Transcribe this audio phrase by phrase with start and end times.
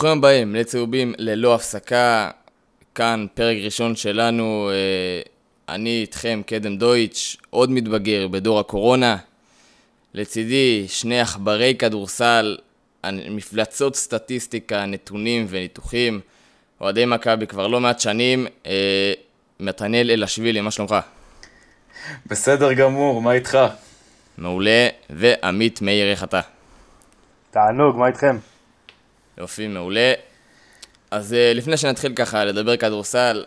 [0.00, 2.30] ברוכים הבאים לצהובים ללא הפסקה,
[2.94, 5.22] כאן פרק ראשון שלנו, אה,
[5.74, 9.16] אני איתכם קדם דויטש, עוד מתבגר בדור הקורונה.
[10.14, 12.58] לצידי שני עכברי כדורסל,
[13.30, 16.20] מפלצות סטטיסטיקה, נתונים וניתוחים.
[16.80, 18.46] אוהדי מכבי כבר לא מעט שנים.
[18.66, 19.12] אה,
[19.60, 20.94] מתנאל אלשווילי, מה שלומך?
[22.26, 23.58] בסדר גמור, מה איתך?
[24.38, 26.40] מעולה, ועמית מאיר, איך אתה?
[27.50, 28.36] תענוג, מה איתכם?
[29.40, 30.12] יופי, מעולה.
[31.10, 33.44] אז אה, לפני שנתחיל ככה לדבר כדורסל,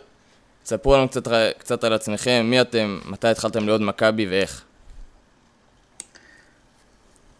[0.62, 4.62] תספרו לנו קצת, קצת על עצמכם, מי אתם, מתי התחלתם להיות מכבי ואיך.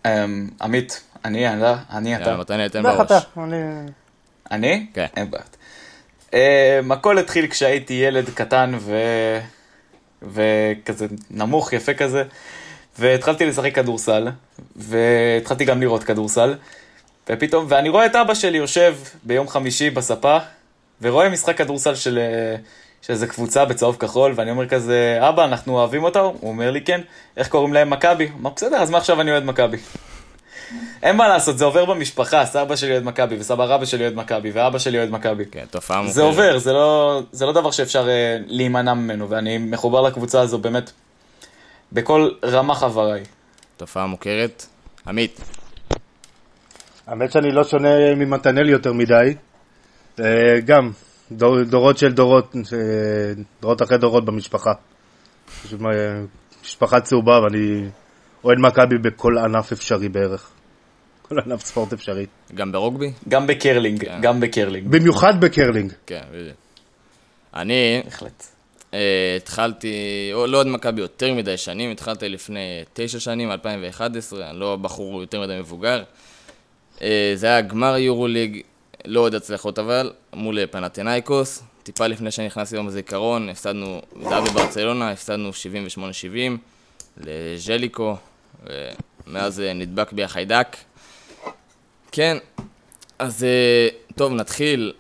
[0.07, 2.37] אמ, עמית, אני, אני, אתה.
[2.37, 3.23] מתנאל, תן בראש.
[4.51, 4.87] אני?
[4.95, 5.07] כן.
[5.16, 5.57] אין בעיות.
[6.33, 8.96] אמ, הכל התחיל כשהייתי ילד קטן ו...
[10.23, 12.23] וכזה נמוך, יפה כזה,
[12.99, 14.29] והתחלתי לשחק כדורסל,
[14.77, 16.55] והתחלתי גם לראות כדורסל,
[17.29, 20.39] ופתאום, ואני רואה את אבא שלי יושב ביום חמישי בספה,
[21.03, 22.19] ורואה משחק כדורסל של,
[23.03, 26.21] של איזה קבוצה בצהוב כחול, ואני אומר כזה, אבא, אנחנו אוהבים אותה?
[26.21, 27.01] הוא אומר לי, כן.
[27.37, 27.91] איך קוראים להם?
[27.91, 28.29] מכבי.
[28.41, 29.77] אמר, בסדר, אז מה עכשיו אני אוהד מכבי?
[31.02, 34.51] אין מה לעשות, זה עובר במשפחה, סבא שלי אוהד מכבי, וסבא רבא שלי אוהד מכבי,
[34.51, 35.45] ואבא שלי אוהד מכבי.
[35.51, 36.15] כן, תופעה מוכרת.
[36.15, 38.09] זה עובר, זה לא, זה לא דבר שאפשר uh,
[38.47, 40.91] להימנע ממנו, ואני מחובר לקבוצה הזו באמת
[41.93, 43.23] בכל רמה חבריי.
[43.77, 44.67] תופעה מוכרת.
[45.07, 45.41] עמית.
[47.07, 49.35] האמת שאני לא שונה ממתנאל יותר מדי.
[50.21, 50.91] אה, גם,
[51.33, 54.73] דור, דורות של דורות, אה, דורות אחרי דורות במשפחה.
[56.63, 57.88] משפחה צהובה ואני
[58.45, 60.51] אוהד מכבי בכל ענף אפשרי בערך.
[61.23, 62.27] כל ענף ספורט אפשרי.
[62.55, 63.13] גם ברוגבי?
[63.29, 64.19] גם בקרלינג, כן.
[64.22, 64.89] גם בקרלינג.
[64.89, 65.93] במיוחד בקרלינג.
[66.06, 66.56] כן, בדיוק.
[67.55, 68.03] אני...
[68.05, 68.47] בהחלט.
[68.93, 68.97] Uh,
[69.37, 74.77] התחלתי, או לא עוד מכבי יותר מדי שנים, התחלתי לפני תשע שנים, 2011, אני לא
[74.77, 76.03] בחור יותר מדי מבוגר.
[76.97, 77.00] Uh,
[77.34, 78.62] זה היה גמר יורוליג,
[79.05, 81.62] לא עוד הצלחות אבל, מול פנתנאיקוס.
[81.82, 85.56] טיפה לפני שנכנסתי יום הזיכרון, הפסדנו, זה היה בברצלונה, הפסדנו 78-70
[87.16, 88.16] לז'ליקו,
[89.27, 90.77] ומאז uh, נדבק בי החיידק.
[92.12, 92.37] כן,
[93.19, 93.47] אז
[94.16, 94.93] טוב, נתחיל.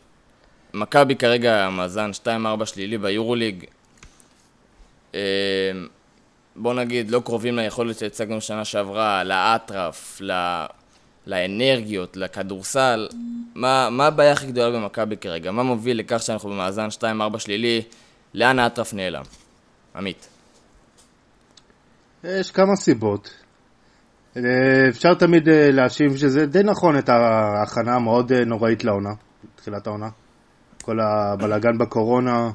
[0.74, 3.64] מכבי כרגע מאזן 2-4 שלילי ביורוליג.
[6.56, 10.34] בוא נגיד, לא קרובים ליכולת שהצגנו שנה שעברה, לאטרף, לא...
[11.26, 13.08] לאנרגיות, לכדורסל.
[13.54, 15.50] מה, מה הבעיה הכי גדולה במכבי כרגע?
[15.50, 17.82] מה מוביל לכך שאנחנו במאזן 2-4 שלילי?
[18.34, 19.22] לאן האטרף נעלם?
[19.96, 20.28] עמית.
[22.24, 23.34] יש כמה סיבות.
[24.36, 24.42] אה,
[24.88, 29.10] אפשר תמיד אה, להאשים שזה די נכון את ההכנה המאוד אה, נוראית לעונה,
[29.56, 30.08] תחילת העונה.
[30.82, 32.50] כל הבלאגן בקורונה,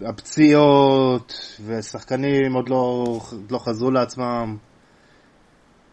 [0.00, 3.04] הפציעות, ושחקנים עוד לא,
[3.50, 4.56] לא חזרו לעצמם.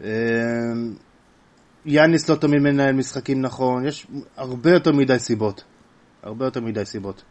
[0.04, 0.10] אה,
[1.86, 5.64] יאניס לא תמיד מנהל משחקים נכון, יש הרבה יותר מדי סיבות.
[6.24, 7.24] הרבה יותר מדי סיבות.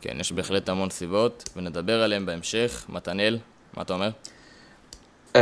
[0.00, 2.84] כן, יש בהחלט המון סיבות, ונדבר עליהן בהמשך.
[2.88, 3.38] מתנאל,
[3.76, 4.10] מה אתה אומר?
[5.34, 5.38] Um,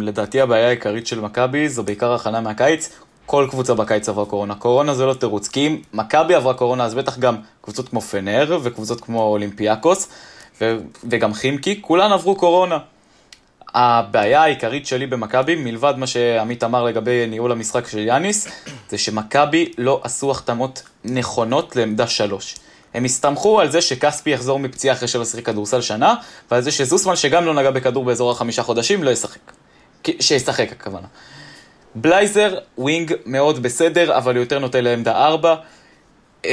[0.00, 3.00] לדעתי הבעיה העיקרית של מכבי זו בעיקר הכנה מהקיץ.
[3.26, 4.54] כל קבוצה בקיץ עברה קורונה.
[4.54, 8.58] קורונה זה לא תירוץ, כי אם מכבי עברה קורונה, אז בטח גם קבוצות כמו פנר
[8.62, 10.08] וקבוצות כמו אולימפיאקוס
[10.60, 12.78] ו- וגם חימקי, כולן עברו קורונה.
[13.74, 18.48] הבעיה העיקרית שלי במכבי, מלבד מה שעמית אמר לגבי ניהול המשחק של יאניס,
[18.88, 22.56] זה שמכבי לא עשו החתמות נכונות לעמדה שלוש.
[22.94, 26.14] הם הסתמכו על זה שכספי יחזור מפציעה אחרי שלא שיחק כדורסל שנה,
[26.50, 29.38] ועל זה שזוסמן, שגם לא נגע בכדור באזור החמישה חודשים, לא ישחק.
[30.20, 31.06] שישחק הכוונה.
[31.94, 35.54] בלייזר, wing מאוד בסדר, אבל יותר נוטה לעמדה 4.
[36.44, 36.50] אמ,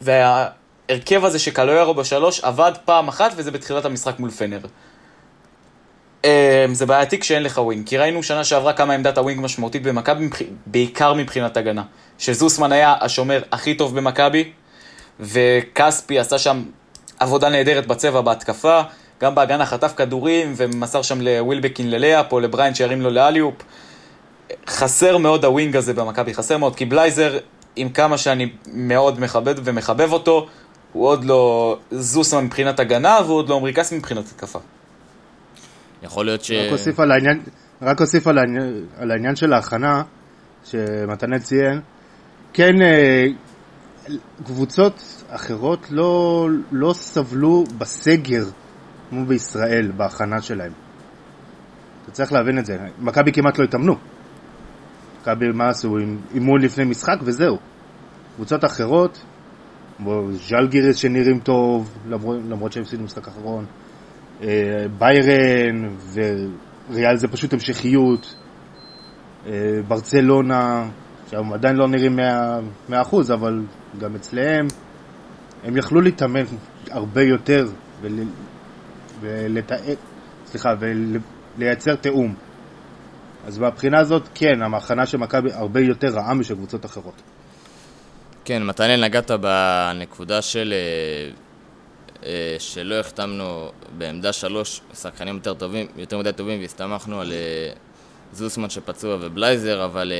[0.00, 4.58] וההרכב הזה שקלויארו בשלוש עבד פעם אחת, וזה בתחילת המשחק מול פנר.
[6.24, 9.82] אמ, זה בעייתי כשאין לך wing, כי ראינו שנה שעברה כמה עמדת ה wing משמעותית
[9.82, 10.28] במכבי,
[10.66, 11.82] בעיקר מבחינת הגנה.
[12.18, 14.52] שזוסמן היה השומר הכי טוב במכבי,
[15.20, 16.62] וכספי עשה שם
[17.18, 18.80] עבודה נהדרת בצבע בהתקפה,
[19.20, 23.54] גם בהגנה חטף כדורים ומסר שם לווילבקין ל layup או לבריינט שירים לו ל alley-oop.
[24.66, 27.38] חסר מאוד ה wing הזה במכבי, חסר מאוד, כי בלייזר,
[27.76, 30.46] עם כמה שאני מאוד מכבד ומחבב אותו,
[30.92, 34.58] הוא עוד לא זוסמן מבחינת הגנה, והוא עוד לא עמרי כספי מבחינת התקפה.
[36.02, 36.50] יכול להיות ש...
[36.50, 37.42] רק אוסיף על העניין,
[37.82, 40.02] רק אוסיף על העניין, על העניין של ההכנה,
[40.64, 41.80] שמתנאל ציין,
[42.52, 43.26] כן, אה,
[44.44, 48.44] קבוצות אחרות לא, לא סבלו בסגר
[49.10, 50.72] כמו בישראל, בהכנה שלהם.
[52.02, 52.76] אתה צריך להבין את זה.
[52.98, 53.94] מכבי כמעט לא התאמנו.
[55.20, 55.96] מכבי מה עשו?
[56.34, 57.58] אימון לפני משחק וזהו.
[58.36, 59.24] קבוצות אחרות,
[60.30, 63.64] ז'לגירס שנראים טוב, למרות, למרות שהם הפסידו משחק אחרון,
[64.98, 65.96] ביירן
[66.90, 68.34] וריאל זה פשוט המשכיות,
[69.46, 69.52] אה,
[69.88, 70.88] ברצלונה,
[71.24, 72.18] עכשיו, הם עדיין לא נראים
[72.90, 72.92] 100%,
[73.34, 73.60] אבל
[74.00, 74.66] גם אצלם,
[75.64, 76.44] הם יכלו להתאמן
[76.90, 77.64] הרבה יותר
[78.00, 78.12] ול...
[79.20, 79.94] ולתאם,
[80.46, 80.68] סליחה,
[81.58, 82.34] ולייצר תיאום.
[83.46, 87.22] אז מהבחינה הזאת, כן, ההכנה של מכבי הרבה יותר רעה משל קבוצות אחרות.
[88.44, 91.51] כן, מתנאל נגעת בנקודה של אה, אה,
[92.58, 97.72] שלא החתמנו בעמדה שלוש שחקנים יותר טובים, יותר מדי טובים והסתמכנו על אה,
[98.32, 100.12] זוסמן שפצוע ובלייזר, אבל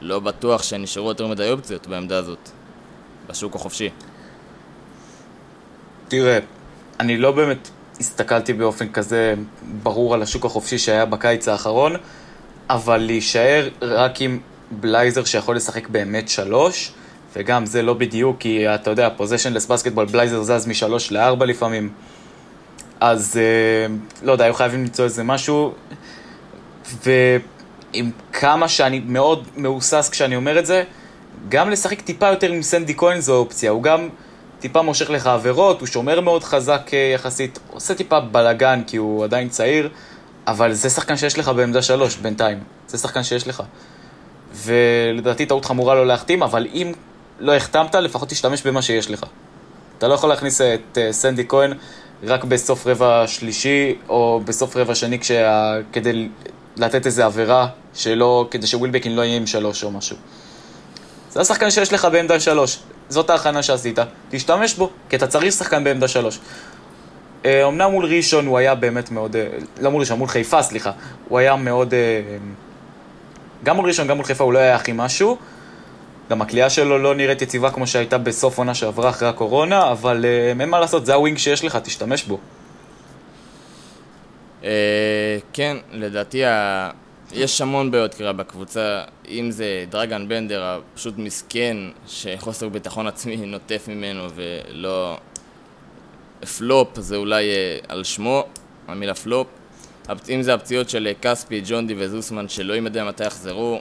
[0.00, 2.50] לא בטוח שנשארו יותר מדי אופציות בעמדה הזאת,
[3.28, 3.90] בשוק החופשי.
[6.08, 6.38] תראה,
[7.00, 7.68] אני לא באמת
[8.00, 9.34] הסתכלתי באופן כזה
[9.82, 11.96] ברור על השוק החופשי שהיה בקיץ האחרון,
[12.70, 16.92] אבל להישאר רק עם בלייזר שיכול לשחק באמת שלוש,
[17.38, 21.90] וגם זה לא בדיוק, כי אתה יודע, פוזיישנלס בסקטבול, בלייזר זז משלוש לארבע לפעמים.
[23.00, 25.74] אז אה, לא יודע, היו חייבים למצוא איזה משהו,
[27.04, 30.84] ועם כמה שאני מאוד מהוסס כשאני אומר את זה,
[31.48, 34.08] גם לשחק טיפה יותר עם סנדי כהן זו אופציה, הוא גם
[34.60, 39.24] טיפה מושך לך עבירות, הוא שומר מאוד חזק אה, יחסית, עושה טיפה בלאגן כי הוא
[39.24, 39.88] עדיין צעיר,
[40.46, 42.58] אבל זה שחקן שיש לך בעמדה שלוש בינתיים,
[42.88, 43.62] זה שחקן שיש לך.
[44.54, 46.92] ולדעתי טעות חמורה לא להחתים, אבל אם
[47.40, 49.22] לא החתמת, לפחות תשתמש במה שיש לך.
[49.98, 51.72] אתה לא יכול להכניס את uh, סנדי כהן
[52.22, 55.74] רק בסוף רבע שלישי, או בסוף רבע שני כשה...
[55.92, 56.28] כדי
[56.76, 58.48] לתת איזה עבירה, שלא...
[58.50, 60.16] כדי שווילבקין לא יהיה עם שלוש או משהו.
[61.30, 62.78] זה השחקן שיש לך בעמדה שלוש.
[63.08, 63.98] זאת ההכנה שעשית,
[64.30, 66.38] תשתמש בו, כי אתה צריך שחקן בעמדה שלוש.
[67.44, 69.46] אה, מול ראשון הוא היה באמת מאוד, אה,
[69.80, 70.90] לא מול ראשון, מול חיפה, סליחה,
[71.28, 71.94] הוא היה מאוד,
[73.64, 75.36] גם מול ראשון, גם מול חיפה הוא לא היה הכי משהו,
[76.30, 80.60] גם הכלייה שלו לא נראית יציבה כמו שהייתה בסוף עונה שעברה אחרי הקורונה, אבל uh,
[80.60, 82.38] אין מה לעשות, זה הווינג שיש לך, תשתמש בו.
[84.62, 84.64] Uh,
[85.52, 86.42] כן, לדעתי.
[87.32, 91.76] יש המון בעיות קריאה בקבוצה, אם זה דרגן בנדר הפשוט מסכן,
[92.06, 95.18] שחוסר ביטחון עצמי נוטף ממנו ולא...
[96.58, 98.44] פלופ זה אולי uh, על שמו,
[98.88, 99.46] המילה פלופ.
[100.28, 103.80] אם זה הפציעות של כספי, ג'ונדי וזוסמן שאלוהים יודע מתי יחזרו,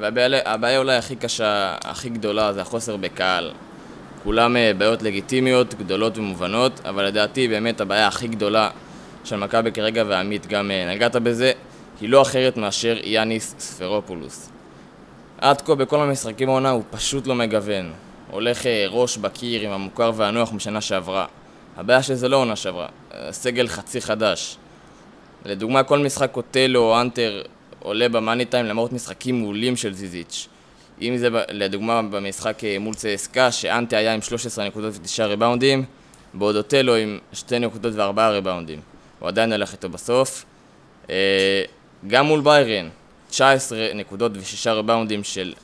[0.00, 3.50] והבעיה אולי הכי קשה, הכי גדולה, זה החוסר בקהל.
[4.24, 8.70] כולם אה, בעיות לגיטימיות, גדולות ומובנות, אבל לדעתי באמת הבעיה הכי גדולה
[9.24, 11.52] של מכבי כרגע, ועמית גם אה, נגעת בזה,
[12.00, 14.50] היא לא אחרת מאשר יאניס ספרופולוס.
[15.38, 17.92] עד כה בכל המשחקים העונה הוא פשוט לא מגוון.
[18.30, 21.26] הולך אה, ראש בקיר עם המוכר והנוח משנה שעברה.
[21.76, 22.86] הבעיה שזה לא עונה שעברה,
[23.30, 24.56] סגל חצי חדש.
[25.44, 27.42] לדוגמה, כל משחק קוטלו או אנטר
[27.78, 30.48] עולה במאני טיים למרות משחקים מעולים של זיזיץ'.
[31.02, 35.84] אם זה לדוגמה במשחק אה, מול צסקה, שאנטה היה עם 13 נקודות ו-9 ריבאונדים,
[36.34, 38.80] בעוד אוטלו עם 2 נקודות ו-4 ריבאונדים.
[39.18, 40.44] הוא עדיין הולך איתו בסוף.
[41.10, 41.62] אה,
[42.06, 42.88] גם מול ביירן,
[43.30, 45.54] 19 נקודות ו-6 ריבאונדים של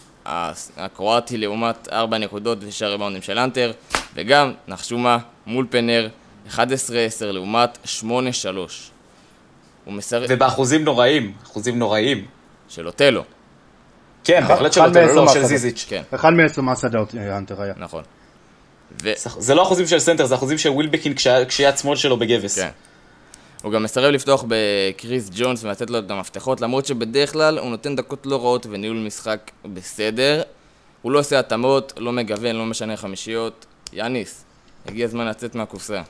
[0.77, 3.73] הקרואטי לעומת 4 נקודות ו-6 ריבאונדים של אנטר,
[4.15, 6.09] וגם, נחשו מה, מול פנר,
[6.51, 6.59] 11-10
[7.21, 8.09] לעומת 8-3.
[9.85, 10.25] הוא מסר...
[10.29, 12.27] ובאחוזים נוראים, אחוזים נוראים.
[12.69, 13.25] של אוטלו.
[14.25, 15.87] כן, בהחלט של אוטלו, לא של זיזיץ'.
[15.89, 16.03] כן.
[16.15, 16.99] אחד מעשר מהשדה
[17.37, 17.75] אנטר היה.
[17.77, 18.03] נכון.
[19.39, 21.15] זה לא אחוזים של סנטר, זה אחוזים של ווילבקין
[21.49, 22.59] כשיד שמאל שלו בגבס.
[22.59, 22.69] כן.
[23.63, 27.97] הוא גם מסרב לפתוח בקריס ג'ונס ולתת לו את המפתחות, למרות שבדרך כלל הוא נותן
[27.97, 30.43] דקות לא רעות וניהול משחק בסדר.
[31.03, 33.67] הוא לא עושה התאמות, לא מגוון, לא משנה חמישיות.
[33.93, 34.45] יאניס,
[34.87, 36.03] הגיע הזמן לצאת מהקופסה.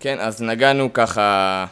[0.00, 1.66] כן, אז נגענו ככה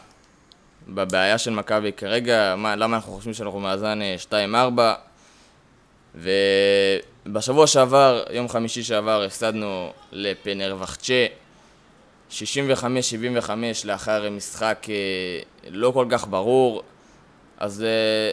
[0.87, 3.99] בבעיה של מכבי כרגע, מה, למה אנחנו חושבים שאנחנו מאזן
[4.31, 4.95] 2-4 אה,
[7.25, 11.25] ובשבוע שעבר, יום חמישי שעבר, הפסדנו לפנר וחצ'ה
[12.31, 12.33] 65-75
[13.85, 14.95] לאחר משחק אה,
[15.69, 16.83] לא כל כך ברור
[17.57, 17.85] אז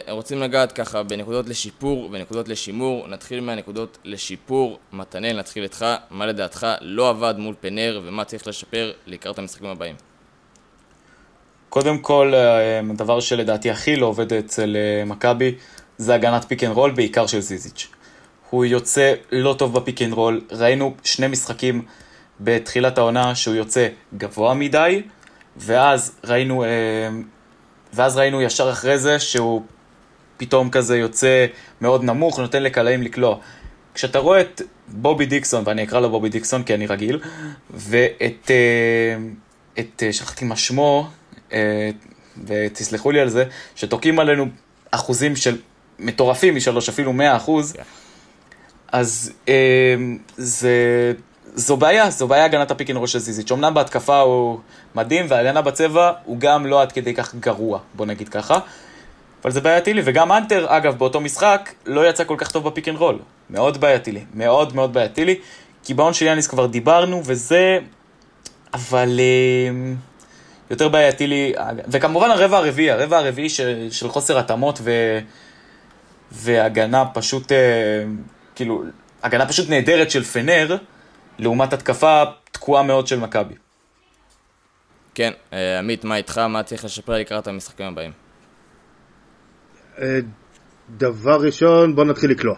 [0.07, 3.07] אה, רוצים לגעת ככה בנקודות לשיפור ונקודות לשימור.
[3.07, 4.79] נתחיל מהנקודות לשיפור.
[4.93, 5.85] מתנאל, נתחיל איתך.
[6.09, 9.95] מה לדעתך לא עבד מול פנר ומה צריך לשפר לקראת המשחקים הבאים?
[11.69, 15.55] קודם כל, אה, הדבר שלדעתי הכי לא עובד אצל אה, מכבי
[15.97, 17.87] זה הגנת פיק אנד רול, בעיקר של זיזיץ'.
[18.49, 20.41] הוא יוצא לא טוב בפיק אנד רול.
[20.51, 21.85] ראינו שני משחקים
[22.39, 25.01] בתחילת העונה שהוא יוצא גבוה מדי,
[25.57, 26.63] ואז ראינו
[27.95, 29.61] ואז ראינו ישר אחרי זה שהוא
[30.37, 31.45] פתאום כזה יוצא
[31.81, 33.37] מאוד נמוך, נותן לקלעים לקלוע.
[33.93, 37.19] כשאתה רואה את בובי דיקסון, ואני אקרא לו בובי דיקסון כי אני רגיל,
[37.73, 39.17] ואת, אה,
[39.79, 41.09] את, אה, שכחתי מה שמו,
[41.53, 41.89] אה,
[42.45, 44.45] ותסלחו לי על זה, שתוקעים עלינו
[44.91, 45.57] אחוזים של
[45.99, 47.79] מטורפים משלוש, אפילו מאה אחוז, yeah.
[48.91, 49.31] אז
[50.37, 51.13] זה
[51.55, 53.51] זו בעיה, זו בעיה הגנת הפיק אנד של זיזיץ'.
[53.51, 54.59] אמנם בהתקפה הוא
[54.95, 58.59] מדהים, והגנה בצבע הוא גם לא עד כדי כך גרוע, בוא נגיד ככה.
[59.43, 62.87] אבל זה בעייתי לי, וגם אנטר, אגב, באותו משחק, לא יצא כל כך טוב בפיק
[62.87, 63.19] אנד רול.
[63.49, 65.35] מאוד בעייתי לי, מאוד מאוד בעייתי לי.
[65.83, 67.79] קיבעון של יאניס כבר דיברנו, וזה...
[68.73, 69.19] אבל...
[69.19, 69.93] אה,
[70.69, 71.53] יותר בעייתי לי,
[71.87, 74.91] וכמובן הרבע הרביעי, הרבע הרביעי של, של חוסר התאמות ו,
[76.31, 77.57] והגנה פשוט, אה,
[78.55, 78.83] כאילו,
[79.23, 80.77] הגנה פשוט נהדרת של פנר,
[81.39, 83.53] לעומת התקפה תקועה מאוד של מכבי.
[85.15, 86.37] כן, אה, עמית, מה איתך?
[86.37, 88.11] מה צריך לשפר לקראת המשחקים הבאים?
[89.97, 90.19] אה,
[90.89, 92.55] דבר ראשון, בוא נתחיל לקלוע.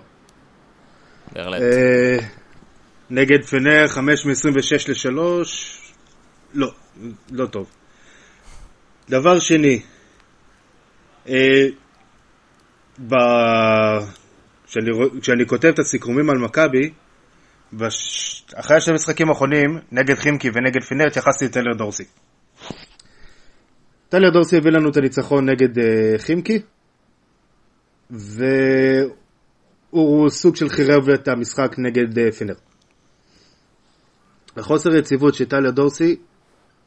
[1.31, 1.62] בהחלט.
[3.10, 5.19] נגד פנר, 5 מ-26 ל-3,
[6.53, 6.72] לא,
[7.31, 7.72] לא טוב.
[9.10, 9.81] דבר שני,
[11.29, 11.65] אה,
[13.07, 13.13] ב...
[14.67, 14.91] כשאני,
[15.22, 16.91] כשאני כותב את הסיכומים על מכבי,
[17.74, 18.45] בש...
[18.55, 22.03] אחרי השני משחקים האחרונים, נגד חימקי ונגד פינר, התייחסתי לטלר דורסי.
[24.09, 25.81] טלר דורסי הביא לנו את הניצחון נגד uh,
[26.17, 26.62] חימקי,
[28.09, 29.09] והוא
[30.29, 32.55] סוג של חירב את המשחק נגד uh, פינר.
[34.57, 36.15] החוסר יציבות של טלר דורסי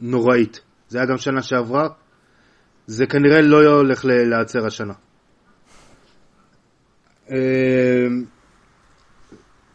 [0.00, 0.60] נוראית.
[0.88, 1.88] זה היה גם שנה שעברה,
[2.86, 4.94] זה כנראה לא הולך להיעצר השנה.
[7.30, 8.24] אמ,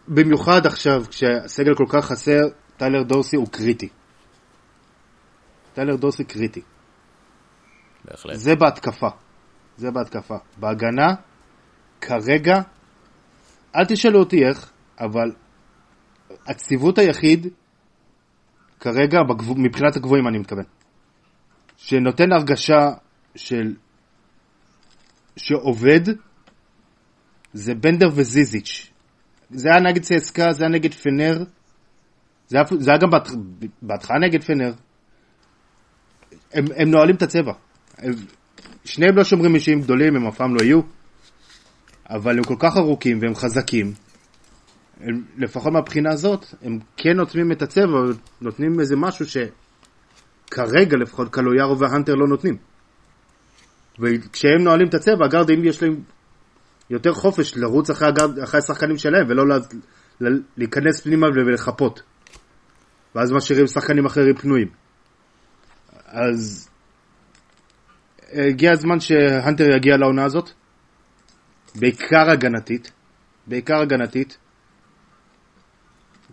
[0.07, 2.41] במיוחד עכשיו, כשהסגל כל כך חסר,
[2.77, 3.89] טיילר דורסי הוא קריטי.
[5.73, 6.61] טיילר דורסי קריטי.
[8.05, 8.35] בהחלט.
[8.35, 9.09] זה בהתקפה.
[9.77, 10.35] זה בהתקפה.
[10.57, 11.15] בהגנה,
[12.01, 12.61] כרגע,
[13.75, 15.31] אל תשאלו אותי איך, אבל
[16.47, 17.47] הציוות היחיד,
[18.79, 19.57] כרגע, בגב...
[19.57, 20.65] מבחינת הגבוהים אני מתכוון,
[21.77, 22.91] שנותן הרגשה
[23.35, 23.75] של...
[25.37, 26.01] שעובד,
[27.53, 28.94] זה בנדר וזיזיץ'.
[29.49, 31.43] זה היה נגד צסקה, זה היה נגד פנר,
[32.47, 33.09] זה היה, זה היה גם
[33.81, 34.73] בהתחלה נגד פנר.
[36.53, 37.53] הם, הם נועלים את הצבע.
[37.97, 38.13] הם,
[38.85, 40.79] שניהם לא שומרים אישיים גדולים, הם אף פעם לא יהיו,
[42.09, 43.93] אבל הם כל כך ארוכים והם חזקים.
[44.99, 47.99] הם, לפחות מהבחינה הזאת, הם כן עוצמים את הצבע,
[48.41, 52.57] נותנים איזה משהו שכרגע לפחות קלויארו והאנטר לא נותנים.
[53.99, 56.01] וכשהם נועלים את הצבע, הגארדים יש להם
[56.89, 59.55] יותר חופש לרוץ אחרי, הגארד, אחרי השחקנים שלהם, ולא לה,
[60.21, 62.03] לה, להיכנס פנימה ולחפות.
[63.15, 64.67] ואז משאירים שחקנים אחרים פנויים.
[66.05, 66.69] אז
[68.31, 70.49] הגיע הזמן שהנטר יגיע לעונה הזאת,
[71.75, 72.91] בעיקר הגנתית,
[73.47, 74.37] בעיקר הגנתית.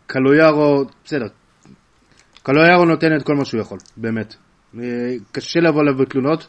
[0.06, 1.26] קלויארו, בסדר,
[2.42, 4.34] קלויארו נותן את כל מה שהוא יכול, באמת.
[5.32, 6.48] קשה לבוא אליו בתלונות,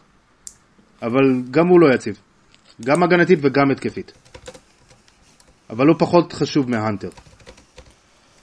[1.02, 2.22] אבל גם הוא לא יציב.
[2.82, 4.12] גם הגנתית וגם התקפית.
[5.70, 7.10] אבל הוא פחות חשוב מהאנטר.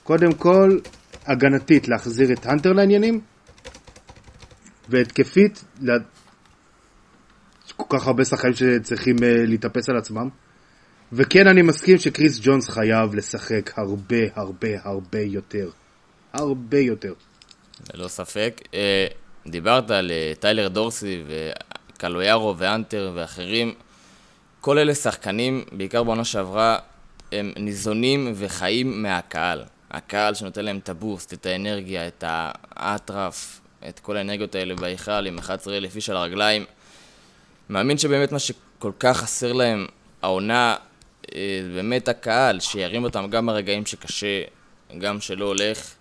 [0.03, 0.79] קודם כל,
[1.25, 3.21] הגנתית להחזיר את האנטר לעניינים,
[4.89, 5.93] והתקפית, לה...
[7.75, 10.29] כל כך הרבה שחקנים שצריכים uh, להתאפס על עצמם.
[11.13, 15.69] וכן, אני מסכים שקריס ג'ונס חייב לשחק הרבה הרבה הרבה יותר.
[16.33, 17.13] הרבה יותר.
[17.93, 18.61] ללא ספק.
[18.73, 19.07] אה,
[19.47, 21.23] דיברת על אה, טיילר דורסי
[21.97, 23.73] קלויארו ואנטר ואחרים,
[24.61, 26.77] כל אלה שחקנים, בעיקר בעונה שעברה,
[27.31, 29.63] הם ניזונים וחיים מהקהל.
[29.91, 35.39] הקהל שנותן להם את הבוסט, את האנרגיה, את האטרף, את כל האנרגיות האלה בהיכל עם
[35.39, 36.65] 11,000 איש על הרגליים.
[37.69, 39.87] מאמין שבאמת מה שכל כך חסר להם,
[40.21, 40.75] העונה,
[41.35, 44.41] אה, באמת הקהל, שירים אותם גם ברגעים שקשה,
[44.97, 45.93] גם שלא הולך.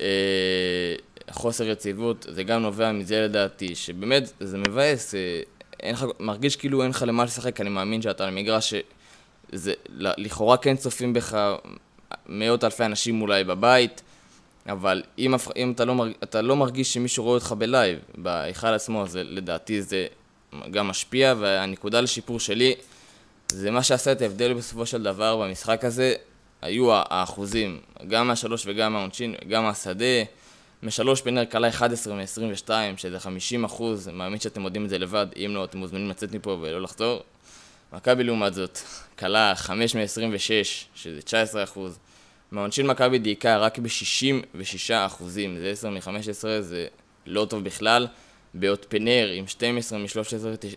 [0.00, 0.94] אה,
[1.30, 5.40] חוסר יציבות, זה גם נובע מזה לדעתי, שבאמת זה מבאס, אה,
[5.84, 8.74] אין לך, מרגיש כאילו אין לך למה לשחק, אני מאמין שאתה על מגרש
[9.98, 11.38] לכאורה כן צופים בך
[12.26, 14.02] מאות אלפי אנשים אולי בבית,
[14.68, 19.16] אבל אם, אם אתה, לא, אתה לא מרגיש שמישהו רואה אותך בלייב, בהיכל עצמו, אז
[19.22, 20.06] לדעתי זה
[20.70, 22.74] גם משפיע, והנקודה לשיפור שלי,
[23.52, 26.14] זה מה שעשה את ההבדל בסופו של דבר במשחק הזה,
[26.62, 30.24] היו האחוזים, גם מהשלוש וגם מהעונשין, גם מהשדה.
[30.84, 35.50] משלוש פנר קלה 11 מ-22, שזה 50 אחוז, מאמין שאתם יודעים את זה לבד, אם
[35.54, 37.22] לא, אתם מוזמנים לצאת מפה ולא לחזור.
[37.92, 38.78] מכבי לעומת זאת,
[39.16, 40.38] קלה 5 מ-26,
[40.94, 41.98] שזה 19 אחוז.
[42.50, 46.10] מהעונשין מכבי דייקה רק ב-66 אחוזים, זה 10 מ-15,
[46.60, 46.86] זה
[47.26, 48.06] לא טוב בכלל.
[48.54, 50.08] באות פנר עם 12 מ-13,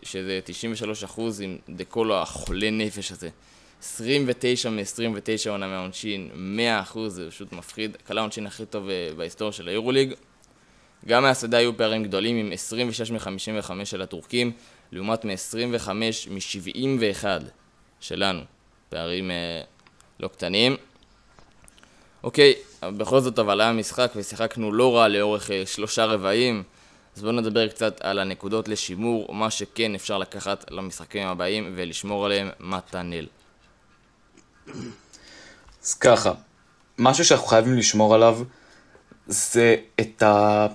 [0.04, 3.30] שזה 93 אחוז, עם דקולו החולה נפש הזה.
[3.82, 6.30] 29 מ-29 עונה מהעונשין,
[6.94, 7.98] 100% זה פשוט מפחיד.
[8.04, 10.14] קלה העונשין הכי טוב אה, בהיסטוריה של היורוליג.
[11.06, 14.52] גם מהשדה היו פערים גדולים עם 26 מ-55 של הטורקים,
[14.92, 17.26] לעומת מ-25 מ-71
[18.00, 18.42] שלנו.
[18.90, 19.62] פערים אה,
[20.20, 20.76] לא קטנים.
[22.24, 22.54] אוקיי,
[22.84, 26.64] בכל זאת אבל היה משחק ושיחקנו לא רע לאורך אה, שלושה רבעים.
[27.16, 32.50] אז בואו נדבר קצת על הנקודות לשימור, מה שכן אפשר לקחת למשחקים הבאים ולשמור עליהם
[32.60, 33.28] מתנאל.
[35.84, 36.32] אז ככה,
[36.98, 38.40] משהו שאנחנו חייבים לשמור עליו
[39.28, 40.68] זה את ה...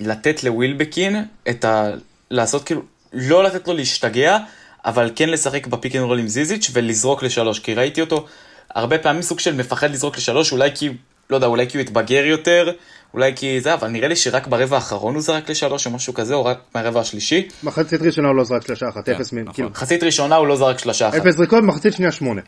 [0.00, 1.90] לתת לווילבקין את ה...
[2.30, 4.38] לעשות כאילו, לא לתת לו להשתגע,
[4.84, 8.26] אבל כן לשחק בפיק אנד רול עם זיזיץ' ולזרוק לשלוש, כי ראיתי אותו
[8.74, 10.90] הרבה פעמים סוג של מפחד לזרוק לשלוש, אולי כי,
[11.30, 12.72] לא יודע, אולי כי הוא התבגר יותר,
[13.14, 16.34] אולי כי זה, אבל נראה לי שרק ברבע האחרון הוא זרק לשלוש או משהו כזה,
[16.34, 17.48] או רק מהרבע השלישי.
[17.62, 19.38] מחצית ראשונה הוא לא זרק שלושה אחת, כן, אפס מ...
[19.38, 19.54] נכון.
[19.54, 21.16] כאילו, מחצית ראשונה הוא לא זרק שלושה אחת.
[21.16, 22.40] אפס זריקות, מחצית שנייה שמונה.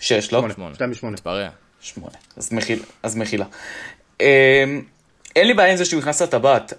[0.00, 0.38] שש, לא?
[0.38, 0.74] שמונה, שמונה.
[0.74, 1.14] שתיים משמונה.
[1.14, 1.48] מתפרע.
[1.80, 2.14] שמונה.
[2.36, 2.82] אז מחילה.
[3.02, 3.44] אז מחילה.
[4.20, 4.26] אמ,
[5.36, 6.72] אין לי בעיה עם זה שהוא נכנס לטבעת,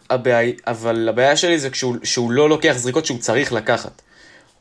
[0.67, 4.01] אבל הבעיה שלי זה כשהוא, שהוא לא לוקח זריקות שהוא צריך לקחת.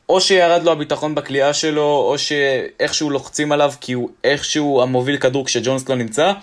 [0.09, 5.45] או שירד לו הביטחון בכלייה שלו, או שאיכשהו לוחצים עליו כי הוא איכשהו המוביל כדור
[5.45, 6.33] כשג'ונס לא נמצא.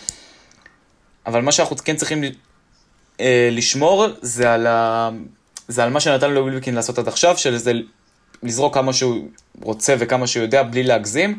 [1.26, 2.25] אבל מה שאנחנו כן צריכים
[3.20, 5.10] אה, לשמור זה על, ה...
[5.68, 7.72] זה על מה שנתן לו ווילבקין לעשות עד עכשיו, שזה
[8.42, 9.28] לזרוק כמה שהוא
[9.62, 11.38] רוצה וכמה שהוא יודע בלי להגזים.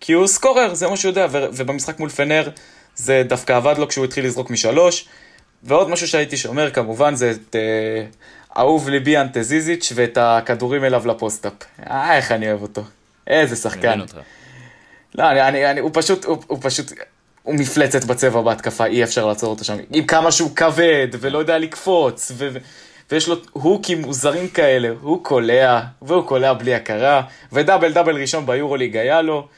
[0.00, 2.48] כי הוא סקורר, זה מה שהוא יודע, ו- ובמשחק מול פנר
[2.96, 5.08] זה דווקא עבד לו כשהוא התחיל לזרוק משלוש.
[5.62, 8.04] ועוד משהו שהייתי שומר כמובן זה את אה,
[8.58, 11.52] אהוב ליבי אנטזיזיץ' ואת הכדורים אליו לפוסט-אפ.
[11.90, 12.82] אה, איך אני אוהב אותו.
[13.26, 14.00] איזה שחקן.
[15.14, 16.92] לא, אני, אני, אני, הוא פשוט, הוא, הוא פשוט,
[17.42, 19.76] הוא מפלצת בצבע בהתקפה, אי אפשר לעצור אותו שם.
[19.92, 22.58] עם כמה שהוא כבד, ולא יודע לקפוץ, ו, ו,
[23.10, 28.96] ויש לו הוקים מוזרים כאלה, הוא קולע, והוא קולע בלי הכרה, ודאבל דאבל ראשון ביורוליג
[28.96, 29.48] היה לו.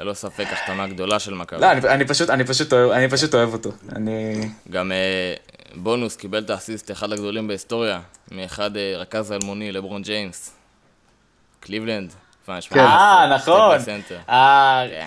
[0.00, 1.60] ללא ספק החתמה גדולה של מכבי.
[1.60, 3.70] לא, אני, אני, פשוט, אני, פשוט אוהב, אני פשוט אוהב אותו.
[3.92, 4.48] אני...
[4.70, 5.34] גם אה,
[5.74, 10.50] בונוס קיבל את האסיסט אחד הגדולים בהיסטוריה, מאחד אה, רכז אלמוני, לברון ג'יימס.
[11.60, 12.12] קליבלנד.
[12.46, 12.78] כן.
[12.78, 13.34] אה?
[13.34, 13.78] נכון.
[14.28, 15.06] אה, כן,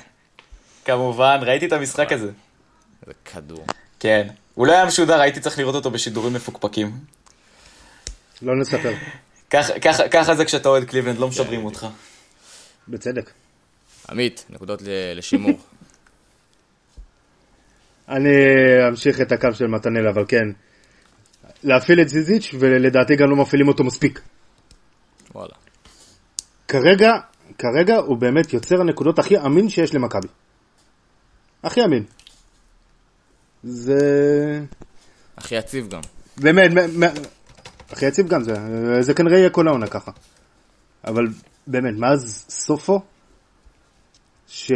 [0.86, 2.32] כמובן, ראיתי את המשחק הזה.
[3.02, 3.66] איזה כדור.
[4.00, 4.28] כן.
[4.54, 6.92] הוא לא היה משודר, הייתי צריך לראות אותו בשידורים מפוקפקים.
[8.42, 8.94] לא נספר.
[10.12, 11.88] ככה- זה כשאתה אוהד קליבלנד, לא משדרים אותך.
[12.88, 13.32] בצדק.
[14.10, 15.60] עמית, נקודות ל- לשימור.
[18.10, 18.30] אני
[18.90, 20.46] אמשיך את הקו של מתנאל, אבל כן.
[21.64, 24.22] להפעיל את זיזיץ' ולדעתי גם לא מפעילים אותו מספיק.
[25.36, 25.54] וואלה.
[26.68, 27.12] כרגע,
[27.58, 30.28] כרגע הוא באמת יוצר הנקודות הכי אמין שיש למכבי.
[31.64, 32.04] הכי אמין.
[33.64, 34.00] זה...
[35.38, 36.02] הכי יציב גם.
[36.38, 36.72] באמת,
[37.90, 38.54] הכי יציב גם זה,
[39.02, 40.12] זה כנראה יהיה כל העונה ככה.
[41.08, 41.24] אבל
[41.68, 43.02] באמת, מאז סופו,
[44.54, 44.76] שלא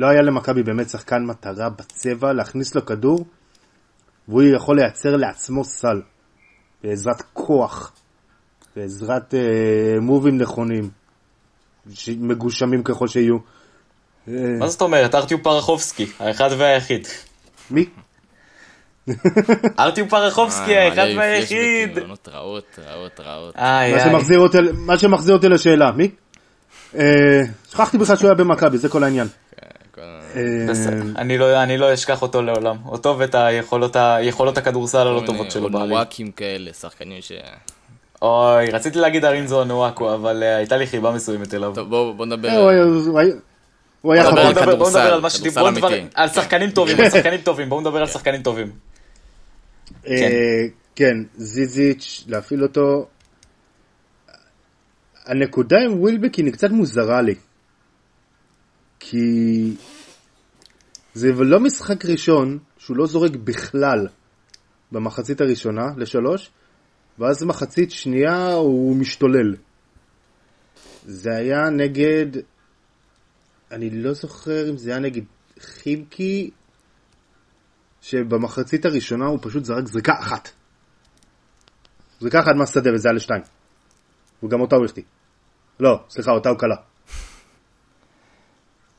[0.00, 3.26] היה למכבי באמת שחקן מטרה בצבע, להכניס לו כדור,
[4.28, 6.02] והוא יכול לייצר לעצמו סל,
[6.84, 7.92] בעזרת כוח,
[8.76, 10.90] בעזרת אה, מובים נכונים,
[11.94, 13.36] ש- מגושמים ככל שיהיו.
[14.28, 15.14] אה, מה זאת אומרת?
[15.14, 17.06] ארטיום פרחובסקי, האחד והיחיד.
[17.70, 17.86] מי?
[19.78, 21.98] ארטיום פרחובסקי, אה, האחד והיחיד.
[22.28, 23.56] רעות, רעות, רעות.
[24.86, 26.10] מה שמחזיר אותי לשאלה, מי?
[26.98, 29.26] אה, שכחתי בכלל שהוא היה במכבי, זה כל העניין.
[29.94, 30.00] כל-
[30.36, 30.40] אה.
[31.16, 32.76] אני לא- אני לא אשכח אותו לעולם.
[32.86, 35.76] אותו ואת היכולות הכדורסל הלא טובות שלו בעליל.
[35.92, 37.32] אונוואקים כאלה, שחקנים ש...
[38.22, 41.72] אוי, רציתי להגיד ארינזו אנואקו, אבל אה, הייתה לי חיבה מסוימת אליו.
[41.74, 42.48] טוב, בואו בוא נדבר.
[42.50, 42.82] הוא היה-
[43.20, 43.34] היה-
[44.00, 44.40] הוא היה בוא בואו נדבר חבר.
[44.42, 46.06] על נדבר- בואו כדורסל, נדבר על מה כדורסל שדיברו, אמיתי.
[46.14, 48.70] על שחקנים טובים, על שחקנים טובים, בואו נדבר על שחקנים טובים.
[50.96, 53.06] כן, זיזיץ', להפעיל אותו.
[55.26, 57.34] הנקודה עם ווילבקין היא קצת מוזרה לי.
[59.00, 59.76] כי
[61.14, 64.08] זה לא משחק ראשון שהוא לא זורק בכלל
[64.92, 66.50] במחצית הראשונה לשלוש,
[67.18, 69.56] ואז מחצית שנייה הוא משתולל.
[71.06, 72.26] זה היה נגד,
[73.70, 75.22] אני לא זוכר אם זה היה נגד
[75.58, 76.50] חיבקי,
[78.00, 80.48] שבמחצית הראשונה הוא פשוט זרק זריקה אחת.
[82.20, 83.42] זריקה אחת מהשדה וזה היה לשתיים.
[84.42, 85.02] וגם אותה הוא החטיא.
[85.80, 86.76] לא, סליחה, אותה הוא קלע.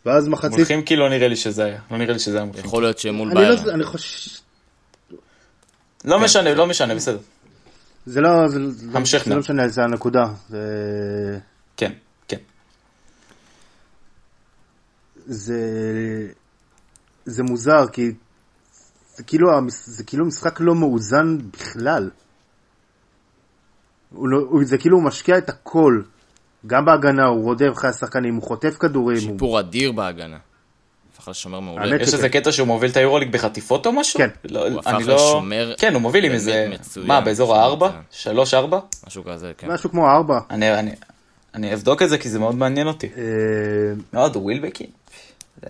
[0.05, 0.51] ואז מחצית...
[0.51, 1.79] מולכים כי לא נראה לי שזה היה.
[1.91, 2.65] לא נראה לי שזה היה מולכים.
[2.65, 3.65] יכול להיות שמול אני ביירן.
[3.65, 4.41] לא, אני חושב...
[6.05, 7.19] לא משנה, לא משנה, בסדר.
[8.05, 8.59] זה לא, זה,
[8.93, 9.33] המשך זה.
[9.33, 10.25] לא משנה, זה הנקודה.
[10.49, 10.59] זה,
[11.77, 11.91] כן,
[12.27, 12.37] כן.
[15.25, 15.59] זה,
[17.25, 18.11] זה מוזר, כי
[19.15, 22.09] זה כאילו, זה כאילו משחק לא מאוזן בכלל.
[24.09, 26.01] הוא לא, הוא, זה כאילו הוא משקיע את הכל.
[26.67, 29.17] גם בהגנה, הוא רודף אחרי השחקנים, הוא חוטף כדורים.
[29.17, 29.31] הוא...
[29.33, 30.37] שיפור אדיר בהגנה.
[31.13, 31.85] הפך לשומר מעולה.
[31.85, 32.13] האמת יש.
[32.13, 34.17] איזה קטע שהוא מוביל את היורוליג בחטיפות או משהו?
[34.17, 34.29] כן.
[34.49, 35.15] לא, הוא הפך אני לא...
[35.15, 36.67] לשומר כן, הוא מוביל עם איזה...
[36.71, 37.07] מצוין.
[37.07, 37.89] מה, באזור הארבע?
[38.11, 38.79] שלוש, ארבע?
[39.07, 39.71] משהו כזה, כן.
[39.71, 40.39] משהו כמו ארבע.
[40.49, 40.91] אני, אני,
[41.53, 43.07] אני אבדוק את זה כי זה מאוד מעניין אותי.
[43.17, 43.21] אה,
[44.13, 44.87] מאוד, ווילבקין.
[45.63, 45.69] זה-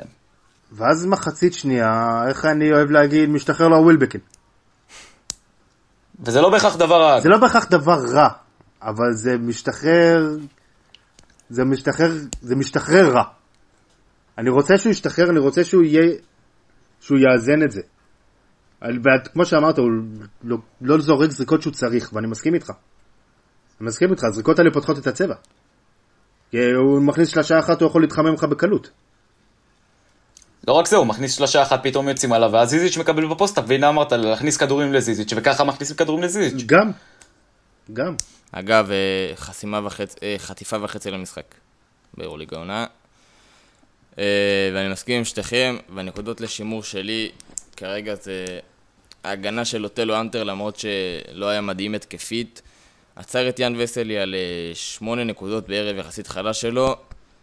[0.72, 4.22] ואז מחצית שנייה, איך אני אוהב להגיד, משתחרר לו הווילבקין.
[6.20, 7.22] וזה לא בהכרח דבר רע.
[7.22, 8.30] זה לא בהכרח דבר רע,
[8.82, 10.28] אבל זה משתחרר,
[11.50, 13.24] זה משתחרר, זה משתחרר רע.
[14.38, 16.16] אני רוצה שהוא ישתחרר, אני רוצה שהוא יהיה,
[17.00, 17.82] שהוא יאזן את זה.
[18.82, 19.88] וכמו שאמרת, הוא
[20.44, 22.70] לא, לא זורק זריקות שהוא צריך, ואני מסכים איתך.
[23.82, 25.36] אני מסכים איתך, הזריקות האלה פותחות את הצבע.
[26.52, 28.90] כי הוא מכניס שלושה אחת, הוא יכול להתחמם לך בקלות.
[30.68, 33.90] לא רק זה, הוא מכניס שלושה אחת, פתאום יוצאים עליו, ואז זיזיץ' מקבל בפוסט-אפ, והנה
[33.90, 36.64] אמרת, להכניס כדורים לזיזיץ', וככה מכניסים כדורים לזיזיץ'.
[36.66, 36.92] גם,
[37.94, 38.16] גם.
[38.52, 41.56] אגב, אה, חסימה וחצי, אה, חטיפה וחצי למשחק
[42.18, 42.86] ביורוליג העונה.
[44.20, 47.32] אה, ואני מסכים עם שתיכם, והנקודות לשימור שלי
[47.78, 48.46] כרגע זה
[49.24, 52.62] ההגנה של אוטלו אנטר, למרות שלא היה מדהים התקפית.
[53.16, 54.36] עצר את יאן וסלי על
[54.74, 56.96] שמונה נקודות בערב יחסית חלש שלו.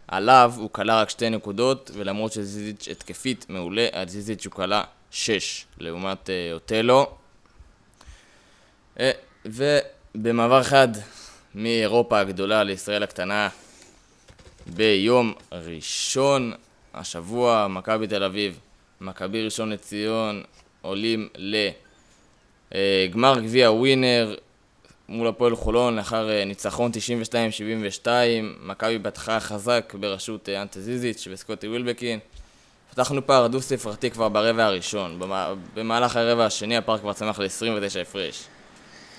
[0.07, 5.65] עליו הוא כלה רק שתי נקודות, ולמרות שזיזיץ' התקפית מעולה, על זיזיץ' הוא כלה שש,
[5.77, 7.17] לעומת אוטלו.
[8.99, 9.11] אה,
[10.15, 10.87] ובמעבר חד
[11.55, 13.49] מאירופה הגדולה לישראל הקטנה,
[14.67, 16.51] ביום ראשון,
[16.93, 18.59] השבוע, מכבי תל אביב,
[19.01, 20.43] מכבי ראשון לציון,
[20.81, 21.29] עולים
[22.71, 24.35] לגמר גביע ווינר
[25.09, 26.91] מול הפועל חולון לאחר אה, ניצחון
[28.05, 28.07] 92-72.
[28.63, 32.19] מכבי פתחה חזק בראשות אה, אנטה זיזיץ' וסקוטי ווילבקין.
[32.91, 35.19] פתחנו פער דו-ספרתי כבר ברבע הראשון.
[35.19, 37.47] במה- במהלך הרבע השני הפער כבר צמח ל-29
[38.01, 38.43] הפרש.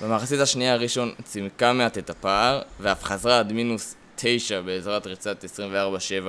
[0.01, 6.27] במחצית השנייה הראשון צימקה מעט את הפער, ואף חזרה עד מינוס 9 בעזרת ריצת 24-7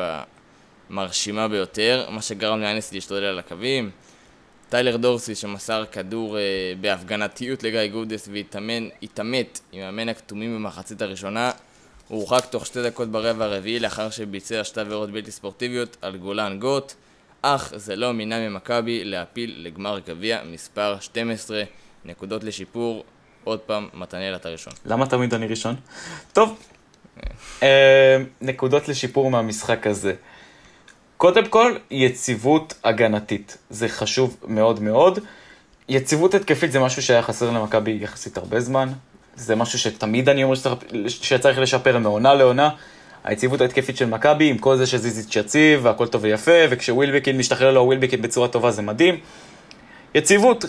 [0.90, 3.92] מרשימה ביותר, מה שגרם לאניס להשתולל על הקווים.
[4.70, 6.44] טיילר דורסי שמסר כדור אה,
[6.82, 11.52] בהפגנתיות לגיא גודס והתאמן, התעמת עם מאמן הכתומים במחצית הראשונה,
[12.08, 16.94] הורחק תוך שתי דקות ברבע הרביעי לאחר שביצע שתי עבירות בלתי ספורטיביות על גולן גוט,
[17.42, 21.64] אך זה לא מינה ממכבי להפיל לגמר גביע מספר 12
[22.06, 23.04] נקודות לשיפור.
[23.46, 24.74] עוד פעם, מתנאל אתה ראשון.
[24.86, 25.76] למה תמיד אני ראשון?
[26.34, 26.58] טוב,
[27.64, 30.14] אה, נקודות לשיפור מהמשחק הזה.
[31.18, 33.58] קודם כל, יציבות הגנתית.
[33.70, 35.20] זה חשוב מאוד מאוד.
[35.90, 38.90] יציבות התקפית זה משהו שהיה חסר למכבי יחסית הרבה זמן.
[39.36, 42.70] זה משהו שתמיד אני אומר שצריך, שצריך לשפר מעונה לעונה.
[43.24, 47.82] היציבות ההתקפית של מכבי, עם כל זה שזיזיץ' יציב, והכל טוב ויפה, וכשווילבקין משתחרר לו
[47.82, 49.20] הווילבקין בצורה טובה זה מדהים.
[50.16, 50.66] יציבות,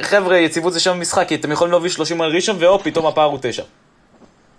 [0.00, 3.24] חבר'ה, יציבות זה שם המשחק, כי אתם יכולים להוביל 30 על ראשון, והופ, פתאום הפער
[3.24, 3.62] הוא 9.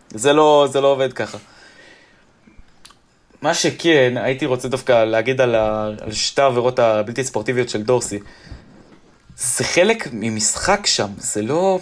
[0.10, 1.38] זה לא, זה לא עובד ככה.
[3.42, 8.20] מה שכן, הייתי רוצה דווקא להגיד על, ה, על שתי העבירות הבלתי ספורטיביות של דורסי.
[9.38, 11.80] זה חלק ממשחק שם, זה לא...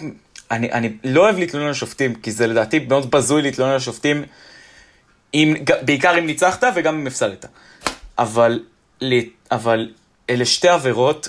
[0.50, 4.24] אני, אני לא אוהב להתלונן על שופטים, כי זה לדעתי מאוד בזוי להתלונן על שופטים,
[5.34, 7.46] אם, בעיקר אם ניצחת וגם אם הפסדת.
[8.18, 8.60] אבל,
[9.50, 9.92] אבל
[10.30, 11.28] אלה שתי עבירות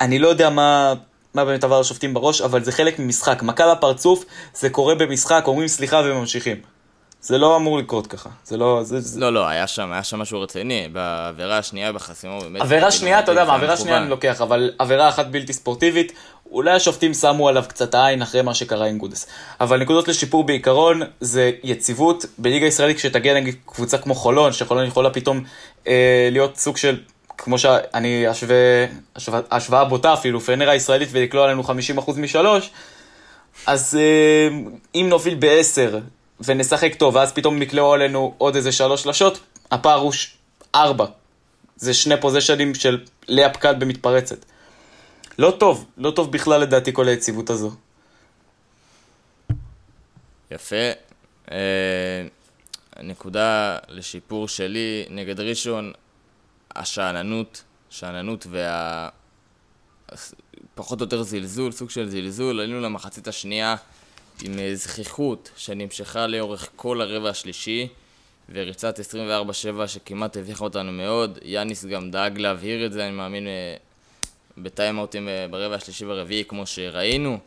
[0.00, 0.94] שאני לא יודע מה,
[1.34, 3.42] מה באמת עבר לשופטים בראש, אבל זה חלק ממשחק.
[3.42, 6.56] מכה לפרצוף, זה קורה במשחק, אומרים סליחה וממשיכים.
[7.22, 8.28] זה לא אמור לקרות ככה.
[8.44, 8.80] זה לא...
[8.82, 9.20] זה, זה...
[9.20, 10.88] לא, לא, היה שם, היה שם משהו רציני.
[10.92, 12.62] בעבירה השנייה בחסימה הוא באמת...
[12.62, 14.10] עבירה שנייה, אתה יודע מה, עבירה שנייה אני.
[14.10, 16.12] לוקח, אבל עבירה אחת בלתי ספורטיבית,
[16.50, 19.26] אולי השופטים שמו עליו קצת עין אחרי מה שקרה עם גודס.
[19.60, 22.24] אבל נקודות לשיפור בעיקרון זה יציבות.
[22.38, 25.44] בליגה הישראלית כשתגיע נגיד קבוצה כמו חולון, שחולון יכולה פתאום
[25.86, 26.96] אה, להיות סוג של,
[27.42, 28.56] כמו שאני אשווה,
[29.50, 32.70] השוואה, בוטה אפילו, פנר הישראלית ולקלוע עלינו 50% משלוש,
[33.66, 34.48] אז אה,
[34.94, 35.98] אם נוביל בעשר
[36.40, 40.34] ונשחק טוב, ואז פתאום יקלעו עלינו עוד איזה שלוש שלשות, הפער הוא ש-
[40.74, 41.06] ארבע.
[41.76, 44.44] זה שני פוזיישנים של לאה פקד במתפרצת.
[45.38, 47.70] לא טוב, לא טוב בכלל לדעתי כל היציבות הזו.
[50.50, 50.76] יפה.
[51.50, 51.56] אה,
[52.96, 55.92] הנקודה לשיפור שלי נגד ראשון,
[56.76, 59.08] השאננות, שאננות וה...
[60.74, 62.60] פחות או יותר זלזול, סוג של זלזול.
[62.60, 63.76] עלינו למחצית השנייה
[64.42, 67.88] עם אה, זכיחות שנמשכה לאורך כל הרבע השלישי,
[68.48, 71.38] וריצת 24-7 שכמעט הביכה אותנו מאוד.
[71.42, 73.76] יאניס גם דאג להבהיר את זה, אני מאמין, אה,
[74.58, 77.38] בטיימאוטים אה, ברבע השלישי והרביעי, כמו שראינו.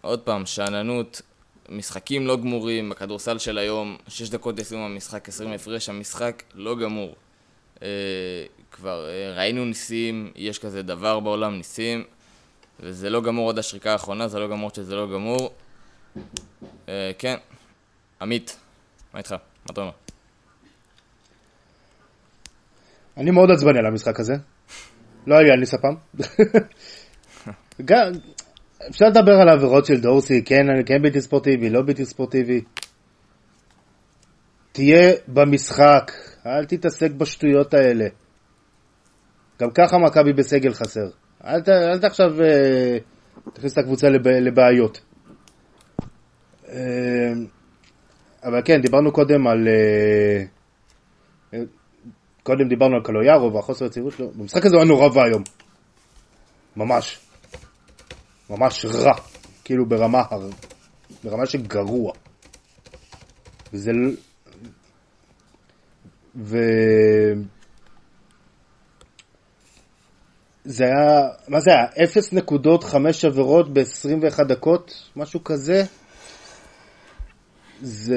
[0.00, 1.22] עוד פעם, שאננות,
[1.68, 7.14] משחקים לא גמורים, בכדורסל של היום, 6 דקות לסיום המשחק, 20 הפרש, המשחק לא גמור.
[7.82, 7.88] אה,
[8.70, 12.04] כבר אה, ראינו ניסים, יש כזה דבר בעולם, ניסים,
[12.80, 15.50] וזה לא גמור עד השריקה האחרונה, זה לא גמור שזה לא גמור.
[16.88, 17.36] אה, כן,
[18.20, 18.56] עמית,
[19.12, 19.32] מה איתך?
[19.32, 19.38] מה
[19.72, 19.92] אתה אומר?
[23.16, 24.34] אני מאוד עצבני על המשחק הזה.
[25.26, 25.94] לא היה לי ספם.
[27.84, 28.12] גם,
[28.86, 32.60] אפשר לדבר על העבירות של דורסי, כן, כן בלתי ספורטיבי, לא בלתי ספורטיבי.
[34.72, 36.12] תהיה במשחק.
[36.46, 38.06] אל תתעסק בשטויות האלה.
[39.60, 41.08] גם ככה מכבי בסגל חסר.
[41.44, 42.98] אל, ת, אל תעכשיו אה,
[43.52, 45.00] תכניס את הקבוצה לב, לבעיות.
[46.68, 47.32] אה,
[48.44, 49.68] אבל כן, דיברנו קודם על...
[49.68, 50.44] אה,
[51.54, 51.64] אה,
[52.42, 54.30] קודם דיברנו על קלויארו והחוסר היציבות שלו.
[54.30, 55.42] במשחק הזה הוא היה נורא ואיום.
[56.76, 57.27] ממש.
[58.50, 59.12] ממש רע.
[59.64, 60.50] כאילו ברמה, הר-
[61.24, 62.12] ברמה של גרוע.
[63.72, 63.90] וזה...
[66.36, 66.56] ו...
[70.64, 72.04] זה היה, מה זה היה?
[72.04, 75.08] 0 נקודות, 5 עבירות ב-21 דקות?
[75.16, 75.82] משהו כזה?
[77.80, 78.16] זה...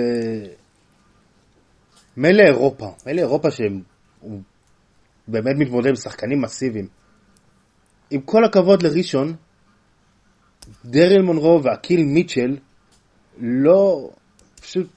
[2.17, 3.81] מילא אירופה, מילא אירופה שהם
[4.19, 4.41] הוא
[5.27, 6.87] באמת מתמודד עם שחקנים מסיביים.
[8.11, 9.35] עם כל הכבוד לראשון,
[10.85, 12.57] דריל מונרו ואקיל מיטשל
[13.37, 14.09] לא,
[14.61, 14.87] פשוט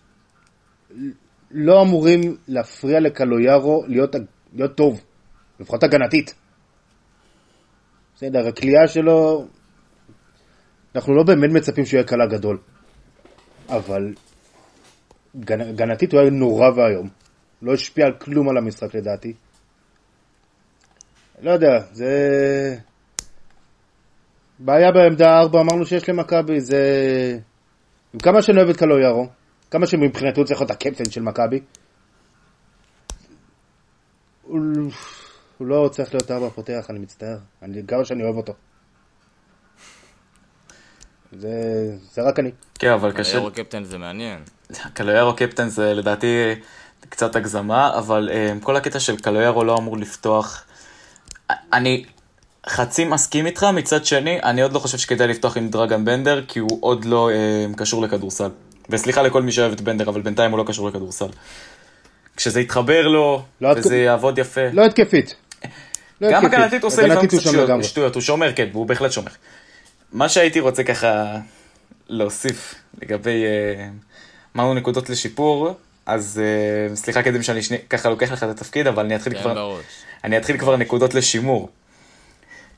[1.50, 4.16] לא אמורים להפריע לקלויארו להיות,
[4.54, 5.00] להיות טוב,
[5.60, 6.34] לפחות הגנתית.
[8.16, 9.46] בסדר, הכלייה שלו,
[10.94, 12.58] אנחנו לא באמת מצפים שהוא יהיה קלה גדול,
[13.68, 14.14] אבל
[15.36, 17.08] גנ, גנתית הוא היה נורא ואיום.
[17.62, 19.32] לא השפיע על כלום על המשחק לדעתי.
[21.42, 22.14] לא יודע, זה...
[24.58, 26.78] בעיה בעמדה 4, אמרנו שיש למכבי, זה...
[28.14, 29.26] עם כמה שאני אוהב את קלויארו,
[29.70, 31.60] כמה שמבחינתו הוא צריך להיות הקפטן של מכבי,
[34.42, 34.60] הוא...
[35.58, 37.38] הוא לא צריך להיות ארבע פותח, אני מצטער.
[37.62, 38.52] אני, כמה שאני אוהב אותו.
[41.32, 41.50] זה,
[42.12, 42.50] זה רק אני.
[42.78, 43.32] כן, אבל קשה.
[43.32, 44.42] היורו קפטן זה מעניין.
[44.94, 46.54] קלויארו קפטן זה לדעתי
[47.08, 50.64] קצת הגזמה, אבל um, כל הקטע של קלויארו לא אמור לפתוח.
[51.50, 52.04] אני
[52.68, 56.58] חצי מסכים איתך, מצד שני, אני עוד לא חושב שכדאי לפתוח עם דרגן בנדר, כי
[56.58, 58.48] הוא עוד לא um, קשור לכדורסל.
[58.90, 61.28] וסליחה לכל מי שאוהב את בנדר, אבל בינתיים הוא לא קשור לכדורסל.
[62.36, 64.60] כשזה יתחבר לו, לא וזה התק- יעבוד יפה.
[64.72, 65.34] לא התקפית.
[66.20, 66.46] לא גם.
[66.46, 67.84] הגנתית הוא עושה לפעמים קצת שטויות.
[67.84, 69.30] שטויות, הוא שומר, כן, והוא בהחלט שומר.
[70.12, 71.36] מה שהייתי רוצה ככה
[72.08, 73.88] להוסיף לגבי אה,
[74.54, 75.74] מהו נקודות לשיפור,
[76.06, 79.40] אז אה, סליחה קדם שאני שני, ככה לוקח לך את התפקיד, אבל אני אתחיל תן
[79.40, 79.78] כבר.
[80.24, 81.68] אני אתחיל כבר נקודות לשימור.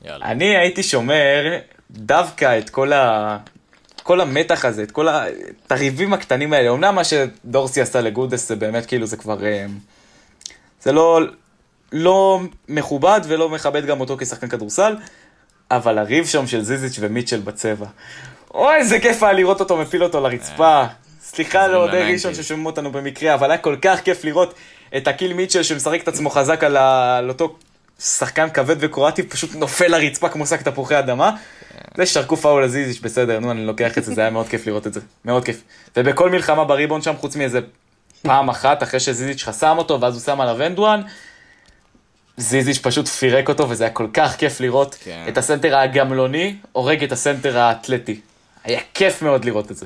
[0.05, 0.25] יאללה.
[0.25, 1.57] אני הייתי שומר
[1.91, 3.37] דווקא את כל ה...
[4.03, 5.07] כל המתח הזה, את כל
[5.69, 9.65] הריבים הקטנים האלה, אמנם מה שדורסי עשה לגודס זה באמת כאילו זה כבר, אה,
[10.81, 11.19] זה לא,
[11.91, 14.95] לא מכובד ולא מכבד גם אותו כשחקן כדורסל,
[15.71, 17.85] אבל הריב שם של זיזיץ' ומיטשל בצבע.
[18.53, 20.83] אוי, איזה כיף היה לראות אותו מפיל אותו לרצפה.
[21.21, 22.13] סליחה חוזרים לאוהדי.
[22.13, 24.53] ראשון ששומעים אותנו במקרה, אבל היה כל כך כיף לראות
[24.97, 27.17] את הקיל מיטשל שמשחק את עצמו חזק על, ה...
[27.17, 27.55] על אותו
[27.99, 31.35] שחקן כבד וקרואטי, פשוט נופל לרצפה כמו שק תפוחי אדמה.
[31.97, 34.87] זה שרקו פאול לזיזיץ', בסדר, נו, אני לוקח את זה, זה היה מאוד כיף לראות
[34.87, 34.99] את זה.
[35.25, 35.63] מאוד כיף.
[35.97, 37.59] ובכל מלחמה בריבאונד שם, חוץ מאיזה
[38.21, 41.01] פעם אחת, אחרי שזיזיץ' חסם אותו, ואז הוא שם עליו and-one,
[42.37, 45.25] זיזיץ' פשוט פירק אותו, וזה היה כל כך כיף לראות כן.
[45.27, 48.19] את הסנטר הגמלוני הורג את הסנטר האתלטי.
[48.63, 49.85] היה כיף מאוד לראות את זה.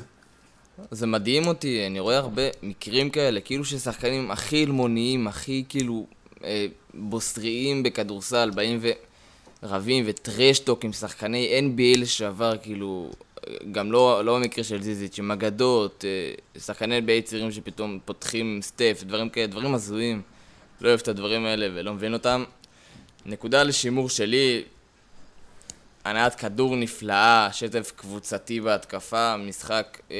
[0.90, 6.06] זה מדהים אותי, אני רואה הרבה מקרים כאלה, כאילו ששחקנים הכי אלמוניים, הכי כאילו
[6.44, 8.80] אה, בוסריים בכדורסל, באים
[9.62, 13.10] ורבים ו trash talk עם שחקני NBA לשעבר, כאילו,
[13.72, 19.02] גם לא, לא במקרה של זיזיץ', עם אגדות, אה, שחקני NBA צעירים שפתאום פותחים סטף,
[19.06, 20.22] דברים כאלה, דברים הזויים.
[20.80, 22.44] לא אוהב את הדברים האלה ולא מבין אותם.
[23.26, 24.62] נקודה לשימור שלי,
[26.04, 30.16] הנעת כדור נפלאה, שטף קבוצתי בהתקפה, משחק, אה,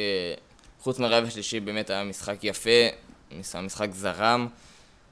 [0.81, 2.71] חוץ מהרבע השלישי באמת היה משחק יפה,
[3.39, 4.47] מש- משחק זרם.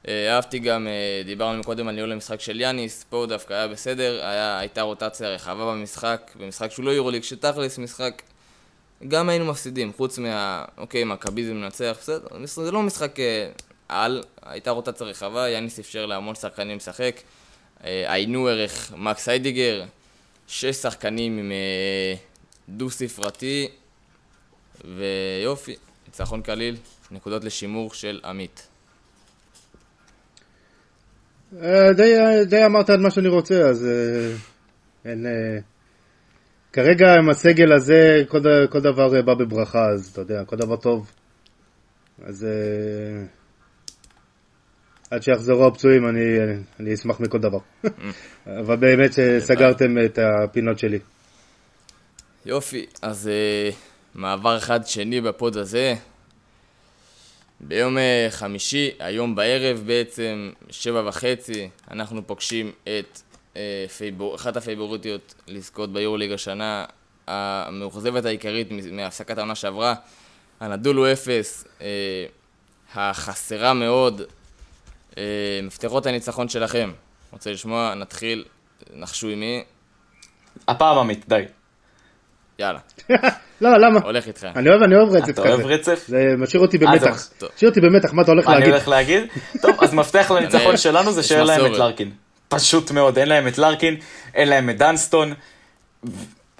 [0.08, 3.68] אה, אהבתי גם, אה, דיברנו קודם על ניהול המשחק של יאניס, פה הוא דווקא היה
[3.68, 8.22] בסדר, היה, הייתה רוטציה רחבה במשחק, במשחק שהוא לא יורוליג, שתכלס משחק,
[9.08, 13.50] גם היינו מפסידים, חוץ מה, אוקיי, מכבי זה מנצח, בסדר, זה לא משחק אה,
[13.88, 17.20] על, הייתה רוטציה רחבה, יאניס אפשר להמון שחקנים לשחק,
[17.82, 19.84] עיינו ערך מקס היידיגר,
[20.46, 22.14] שש שחקנים עם אה,
[22.68, 23.68] דו-ספרתי,
[24.84, 26.76] ויופי, ניצחון קליל,
[27.10, 28.69] נקודות לשימור של עמית.
[31.58, 32.14] אה, די,
[32.46, 34.32] די אמרת את מה שאני רוצה, אז אה,
[35.10, 35.26] אין...
[35.26, 35.58] אה,
[36.72, 38.38] כרגע עם הסגל הזה, כל,
[38.70, 41.10] כל דבר בא בברכה, אז אתה יודע, כל דבר טוב.
[42.24, 42.46] אז
[45.10, 46.38] עד שיחזרו הפצועים, אני,
[46.80, 47.58] אני אשמח מכל דבר.
[48.60, 50.98] אבל באמת שסגרתם את הפינות שלי.
[52.46, 53.30] יופי, אז
[54.14, 55.94] מעבר אחד שני בפוד הזה.
[57.60, 63.20] ביום אה, חמישי, היום בערב בעצם, שבע וחצי, אנחנו פוגשים את
[63.56, 66.84] אה, פייבור, אחת הפייבוריטיות לזכות ביורוליג השנה,
[67.26, 69.94] המאוכזבת העיקרית מהפסקת העונה שעברה,
[70.60, 72.26] הנדולו אפס, אה,
[72.94, 74.22] החסרה מאוד,
[75.18, 75.22] אה,
[75.62, 76.92] מפתחות הניצחון שלכם.
[77.32, 77.94] רוצה לשמוע?
[77.94, 78.44] נתחיל.
[78.94, 79.64] נחשו עם מי?
[80.68, 81.44] הפעם עמית, די.
[82.60, 82.78] יאללה,
[83.60, 84.00] לא, למה?
[84.00, 84.46] הולך איתך.
[84.56, 85.68] אני אוהב, אני אוהב רצף אתה אוהב כזה.
[85.68, 86.04] רצף?
[86.08, 87.28] זה משאיר אותי אה, במתח.
[87.56, 88.74] משאיר אותי במתח, מה אתה הולך מה אני להגיד?
[88.74, 89.22] הולך להגיד?
[89.62, 91.78] טוב, אז מפתח לניצחון שלנו זה שאין להם את.
[91.78, 92.10] לארקין.
[92.48, 93.96] פשוט מאוד, אין להם את לארקין,
[94.34, 95.34] אין להם את דנסטון.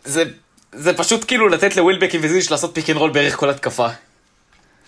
[0.05, 0.25] זה,
[0.73, 3.89] זה פשוט כאילו לתת לווילבקין וזיש לעשות פיק אנד רול בערך כל התקפה.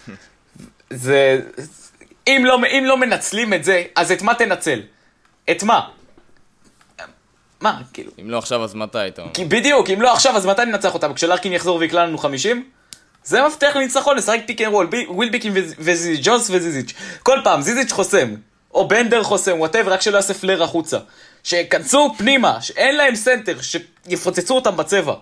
[0.91, 1.41] זה...
[2.27, 4.81] אם לא, אם לא מנצלים את זה, אז את מה תנצל?
[5.51, 5.81] את מה?
[7.63, 8.11] מה, כאילו...
[8.21, 9.33] אם לא עכשיו, אז מתי, אתה אומר?
[9.49, 11.15] בדיוק, אם לא עכשיו, אז מתי ננצח אותם?
[11.15, 12.65] כשלארקין יחזור ויקלע לנו 50?
[13.25, 16.93] זה מפתח לניצחון, לשחק פיק אנד רול, בי- ווילבקין וז- וזיזיץ', ג'ונס וזיזיץ'.
[17.23, 18.35] כל פעם, זיזיץ' חוסם,
[18.75, 20.99] או בנדר חוסם, whatever, רק שלא יעשה flare החוצה.
[21.45, 25.15] שיכנסו פנימה, שאין להם סנטר, שיפוצצו אותם בצבע.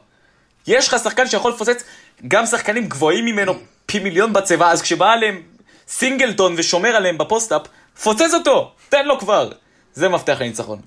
[0.66, 1.84] יש לך שחקן שיכול לפוצץ
[2.28, 3.54] גם שחקנים גבוהים ממנו
[3.86, 5.42] פי מיליון בצבע, אז כשבא עליהם
[5.88, 7.62] סינגלטון ושומר עליהם ב post-up,
[8.02, 9.50] פוצץ אותו, תן לו כבר.
[9.94, 10.78] זה מפתח לניצחון.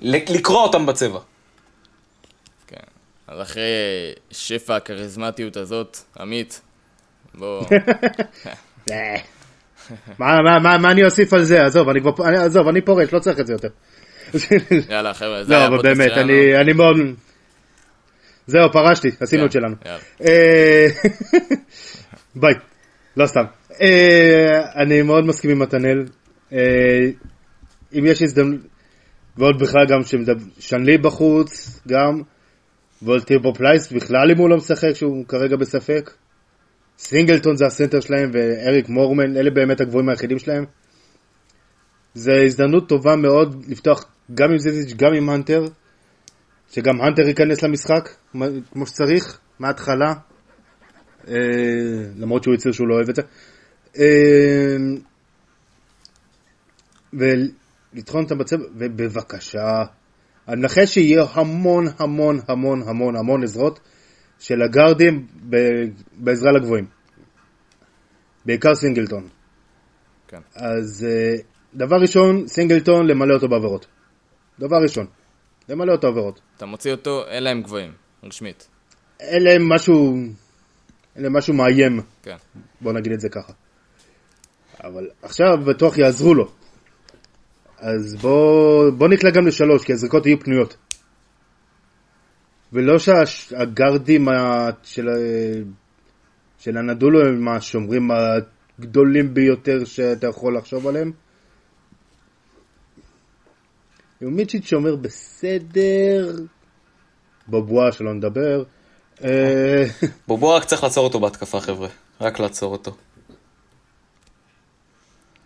[0.00, 1.18] לקרוע אותם בצבע.
[2.66, 2.76] כן.
[3.28, 3.62] אז אחרי
[4.30, 6.60] שפע הכריזמטיות הזאת, עמית,
[7.34, 7.64] בוא...
[8.90, 9.16] אה.
[10.18, 11.64] מה- מה- מה- מה אני אוסיף על זה?
[11.64, 13.68] עזוב, אני כבר, אני- עזוב, אני פורש, לא צריך את זה יותר.
[14.90, 16.32] יאללה, חבר'ה, זה לא, היה אבל הפודקאסט באמת, שלנו.
[16.32, 16.96] אני אני מאוד...
[18.46, 19.76] זהו, פרשתי, עשינו את שלנו.
[20.26, 20.86] אה,
[22.40, 22.54] ביי,
[23.16, 23.44] לא סתם.
[23.80, 26.04] אה, אני מאוד מסכים עם מתנאל.
[27.92, 28.60] אם יש הזדמנות,
[29.36, 32.22] ועוד בכלל גם ששנלי בחוץ, גם,
[33.02, 36.10] ועוד טיבור פלייס בכלל אם הוא לא משחק, שהוא כרגע בספק.
[36.98, 40.64] סינגלטון זה הסנטר שלהם, ואריק מורמן, אלה באמת הגבוהים היחידים שלהם.
[42.14, 45.64] זו הזדמנות טובה מאוד לפתוח גם עם זיזיץ', גם עם הנטר,
[46.70, 48.08] שגם הנטר ייכנס למשחק,
[48.72, 50.14] כמו שצריך, מההתחלה,
[51.28, 51.34] אה,
[52.16, 53.22] למרות שהוא הצהיר שהוא לא אוהב את זה.
[53.98, 54.76] אה,
[57.94, 59.82] ולטחון אותם בצבע, ובבקשה,
[60.48, 63.80] אני מנחש שיהיה המון המון המון המון המון עזרות
[64.38, 65.56] של הגארדים ב-
[66.12, 66.86] בעזרה לגבוהים.
[68.44, 69.28] בעיקר סינגלטון.
[70.28, 70.40] כן.
[70.54, 71.34] אז אה,
[71.74, 73.86] דבר ראשון, סינגלטון, למלא אותו בעבירות.
[74.58, 75.06] דבר ראשון,
[75.68, 76.40] למלא אותו בעבירות.
[76.56, 77.92] אתה מוציא אותו, אין להם גבוהים,
[78.24, 78.68] רשמית.
[79.20, 80.14] אין להם משהו,
[81.16, 82.36] אין להם משהו מאיים, כן.
[82.80, 83.52] בוא נגיד את זה ככה.
[84.84, 86.52] אבל עכשיו בטוח יעזרו לו.
[87.84, 90.76] אז בוא, בוא נקלע גם לשלוש, כי הזריקות יהיו פנויות.
[92.72, 94.28] ולא שהגארדים
[94.82, 95.08] של,
[96.58, 101.12] של הנדולו הם השומרים הגדולים ביותר שאתה יכול לחשוב עליהם.
[104.20, 106.36] יומיצ'יץ' שומר בסדר,
[107.48, 108.62] בבואה שלא נדבר.
[109.24, 109.84] אה,
[110.28, 111.88] בובו רק צריך לעצור אותו בהתקפה, חבר'ה.
[112.20, 112.96] רק לעצור אותו.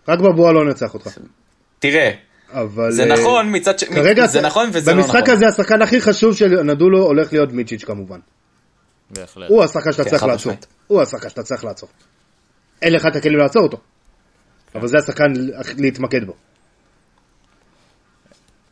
[0.08, 1.18] רק בבואה לא נצח אותך.
[1.78, 2.90] תראה, אבל...
[2.90, 3.84] זה אה, נכון מצד ש...
[3.84, 5.14] כרגע זה נכון וזה לא נכון.
[5.14, 8.18] במשחק הזה השחקן הכי חשוב של נדולו הולך להיות מיצ'יץ' כמובן.
[9.10, 9.48] בהחלט.
[9.48, 10.52] הוא השחקן שאתה כן, צריך לעצור.
[10.86, 11.88] הוא השחקן שאתה צריך לעצור.
[12.82, 13.78] אין לך את הכלים לעצור אותו.
[14.74, 15.32] אבל זה השחקן
[15.78, 16.32] להתמקד בו.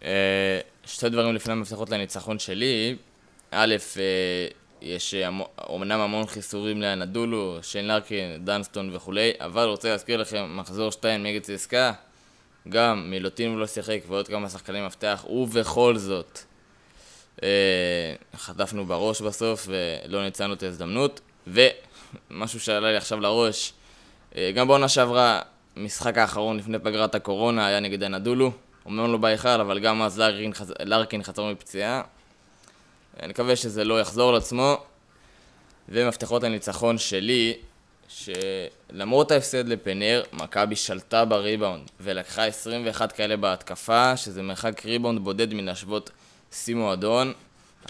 [0.05, 2.97] אה, שתי דברים לפני המפתחות לניצחון שלי.
[3.51, 4.03] א', אה,
[4.83, 5.15] יש
[5.69, 11.43] אומנם המון חיסורים לאנדולו, שיין לארקין, דנסטון וכולי, אבל רוצה להזכיר לכם, מחזור 2 נגד
[11.43, 11.93] צסקה,
[12.69, 16.39] גם מילוטין לא שיחק ועוד כמה שחקני מפתח, ובכל זאת,
[17.43, 17.49] אה,
[18.37, 21.21] חטפנו בראש בסוף ולא ניצלנו את ההזדמנות.
[21.47, 23.73] ומשהו שעלה לי עכשיו לראש,
[24.37, 25.41] אה, גם בעונה שעברה,
[25.77, 28.53] משחק האחרון לפני פגרת הקורונה היה נגד הנדולו.
[28.87, 30.73] אומנם לא בהיכל, אבל גם אז לארקין, חז...
[30.85, 32.03] לארקין חזר מפציעה.
[33.21, 34.77] אני מקווה שזה לא יחזור לעצמו.
[35.89, 37.57] ומפתחות הניצחון שלי,
[38.17, 46.11] שלמרות ההפסד לפנר, מכבי שלטה בריבאונד, ולקחה 21 כאלה בהתקפה, שזה מרחק ריבאונד בודד מלהשוות
[46.53, 47.33] שיא מועדון.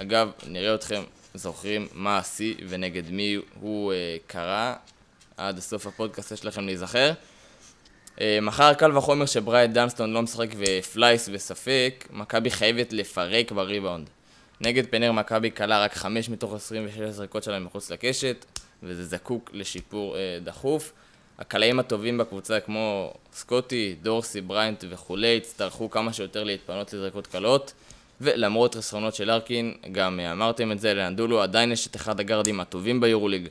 [0.00, 1.02] אגב, נראה אתכם
[1.34, 4.74] זוכרים מה השיא ונגד מי הוא אה, קרה.
[5.36, 7.12] עד סוף הפודקאסט יש לכם להיזכר.
[8.20, 14.10] אה, מחר קל וחומר שבריאנט דנסטון לא משחק ופלייס בספק, מכבי חייבת לפרק בריבאונד.
[14.60, 18.44] נגד פנר מכבי קלה רק 5 מתוך 26 זריקות שלהם מחוץ לקשת,
[18.82, 20.92] וזה זקוק לשיפור אה, דחוף.
[21.38, 27.72] הקלעים הטובים בקבוצה כמו סקוטי, דורסי, בריינט וכולי, יצטרכו כמה שיותר להתפנות לזריקות קלות.
[28.20, 32.60] ולמרות חסרונות של לארקין, גם אה, אמרתם את זה לאנדולו, עדיין יש את אחד הגארדים
[32.60, 33.48] הטובים ביורוליג,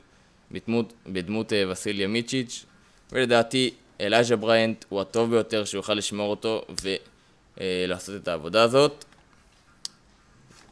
[0.52, 2.66] בדמות, בדמות אה, וסיליה מיצ'יץ',
[3.12, 6.66] ולדעתי אלייז'ה בריינט הוא הטוב ביותר שיוכל לשמור אותו
[7.58, 9.06] ולעשות את העבודה הזאת.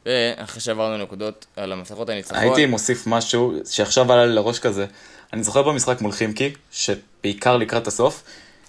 [0.05, 4.85] ואחרי שעברנו נקודות על המפתחות הניצחון, הייתי מוסיף משהו שעכשיו עלה לי לראש כזה.
[5.33, 8.23] אני זוכר במשחק מול חימקי, שבעיקר לקראת הסוף,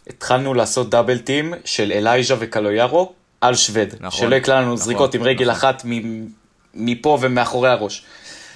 [0.06, 3.88] התחלנו לעשות דאבל טים של אלייז'ה וקלויארו על שווד.
[4.00, 5.54] נכון, שלא יקלע לנו נכון, זריקות עם רגל נכון.
[5.54, 6.26] אחת מ-
[6.74, 8.04] מפה ומאחורי הראש.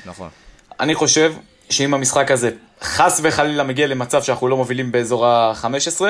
[0.06, 0.28] נכון.
[0.80, 1.34] אני חושב
[1.70, 2.50] שאם המשחק הזה
[2.82, 6.00] חס וחלילה מגיע למצב שאנחנו לא מובילים באזור ה-15,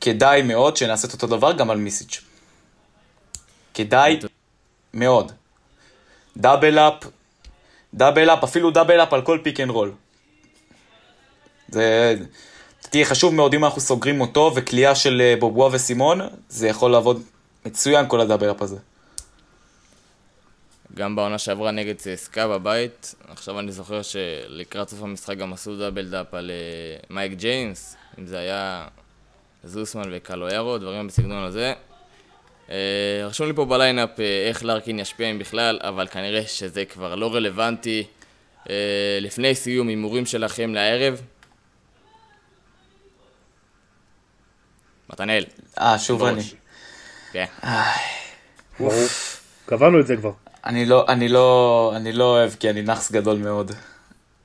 [0.00, 2.20] כדאי מאוד שנעשה את אותו דבר גם על מיציץ'.
[3.74, 4.18] כדאי
[4.94, 5.32] מאוד.
[6.36, 6.94] double up,
[7.94, 9.92] double up, אפילו double up על כל pick and roll.
[11.68, 12.14] זה
[12.80, 17.22] תהיה חשוב מאוד אם אנחנו סוגרים אותו וקליעה של אה, בובואה וסימון, זה יכול לעבוד
[17.66, 18.76] מצוין כל ה double up הזה.
[20.94, 26.10] גם בעונה שעברה נגד צסקה בבית, עכשיו אני זוכר שלקראת סוף המשחק גם עשו double
[26.10, 28.88] up על אה, מייק ג'יימס, אם זה היה
[29.64, 31.72] זוסמן וקלויארו, דברים בסגנון הזה.
[32.72, 36.84] אה, רשום לי פה ב lineup אה, איך לארקין ישפיע אם בכלל, אבל כנראה שזה
[36.84, 38.04] כבר לא רלוונטי.
[38.70, 41.20] אה, לפני סיום, הימורים שלכם לערב.
[45.10, 45.44] מתנאל.
[45.80, 46.42] אה, שוב אני.
[47.32, 47.44] כן.
[49.66, 50.32] קבענו את זה כבר.
[50.64, 53.72] אני לא, אני לא, אני לא אוהב כי אני נאחס גדול מאוד.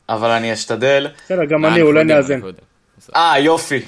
[0.09, 1.07] אבל אני אשתדל.
[1.25, 2.39] בסדר, גם אני, אולי נאזן.
[3.15, 3.86] אה, יופי.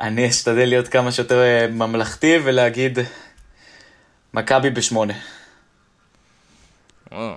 [0.00, 2.98] אני אשתדל להיות כמה שיותר אה, ממלכתי ולהגיד
[4.34, 5.14] מכבי בשמונה.
[7.12, 7.34] אני,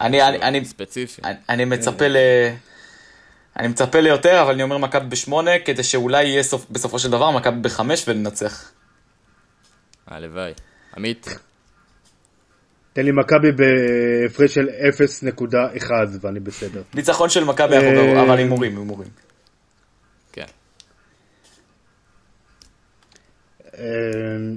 [0.00, 1.22] אני, אני, ספציפי.
[1.24, 2.16] אני, אני מצפה ל...
[3.58, 7.30] אני מצפה ליותר, אבל אני אומר מכבי בשמונה, כדי שאולי יהיה סוף, בסופו של דבר
[7.30, 8.72] מכבי בחמש וננצח.
[10.06, 10.52] הלוואי.
[10.96, 11.28] עמית,
[12.94, 14.68] תן לי מכבי בהפרש של
[15.78, 16.82] 0.1 ואני בסדר.
[16.94, 19.08] ניצחון של מכבי, אה, אבל הימורים, הימורים.
[20.32, 20.44] כן.
[23.78, 24.56] אמ,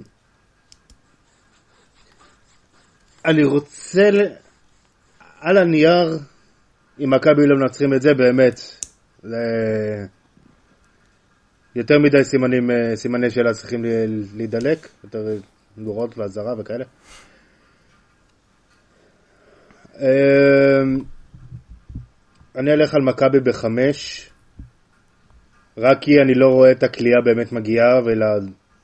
[3.25, 4.35] אני רוצה, ל-
[5.39, 6.19] על הנייר,
[6.99, 8.59] אם מכבי לא מנצחים את זה, באמת,
[9.23, 10.05] ל-
[11.75, 13.85] יותר מדי סימנים, אה, סימני שאלה צריכים
[14.35, 15.19] להידלק, יותר
[15.77, 16.85] נורות ואזהרה וכאלה.
[19.99, 20.99] אמ,
[22.55, 24.29] אני אלך על מכבי בחמש,
[25.77, 28.01] רק כי אני לא רואה את הכלייה באמת מגיעה,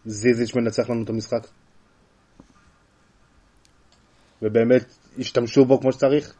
[0.05, 1.47] ולזיזיץ' מנצח לנו את המשחק.
[4.41, 6.33] ובאמת השתמשו בו כמו שצריך,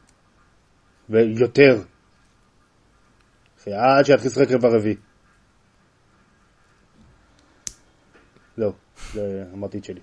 [1.10, 1.82] ויותר.
[3.68, 4.96] עד שיתחיל לשחק רבע רביעי.
[8.58, 8.74] זהו,
[9.14, 10.02] זה אמרתי את שלי.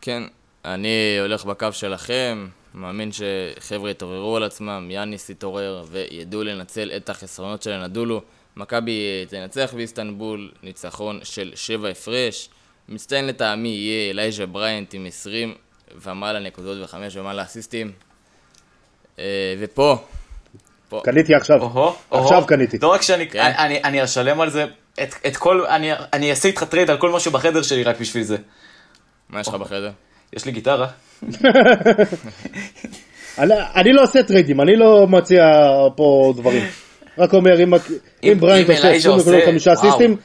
[0.00, 0.22] כן,
[0.64, 7.62] אני הולך בקו שלכם, מאמין שחבר'ה יתעוררו על עצמם, יאניס יתעורר וידעו לנצל את החסרונות
[7.62, 8.22] שלהם נדולו.
[8.56, 12.50] מכבי תנצח באיסטנבול, ניצחון של שבע הפרש.
[12.90, 15.54] מצטיין לטעמי יהיה אלייז'ה בריינט עם 20
[16.04, 17.92] ומעלה נקודות וחמש ומעלה אסיסטים.
[19.18, 19.24] אה,
[19.60, 19.96] ופה,
[20.88, 22.24] פה, קניתי עכשיו, אוהו, אוהו.
[22.24, 22.78] עכשיו קניתי.
[22.82, 23.40] לא רק שאני, כן.
[23.40, 24.64] אני, אני, אני אשלם על זה
[25.02, 28.22] את, את כל, אני, אני אעשה איתך trade על כל משהו בחדר שלי רק בשביל
[28.22, 28.36] זה.
[29.28, 29.90] מה יש לך בחדר?
[30.32, 30.86] יש לי גיטרה.
[33.38, 35.42] אני, אני לא עושה טריידים, אני לא מציע
[35.96, 36.64] פה דברים.
[37.18, 37.80] רק אומר, אם, אם,
[38.24, 39.88] אם בריינט עושה אלייז'ה 20 נקודות עושה- חמישה וואו.
[39.88, 40.16] אסיסטים,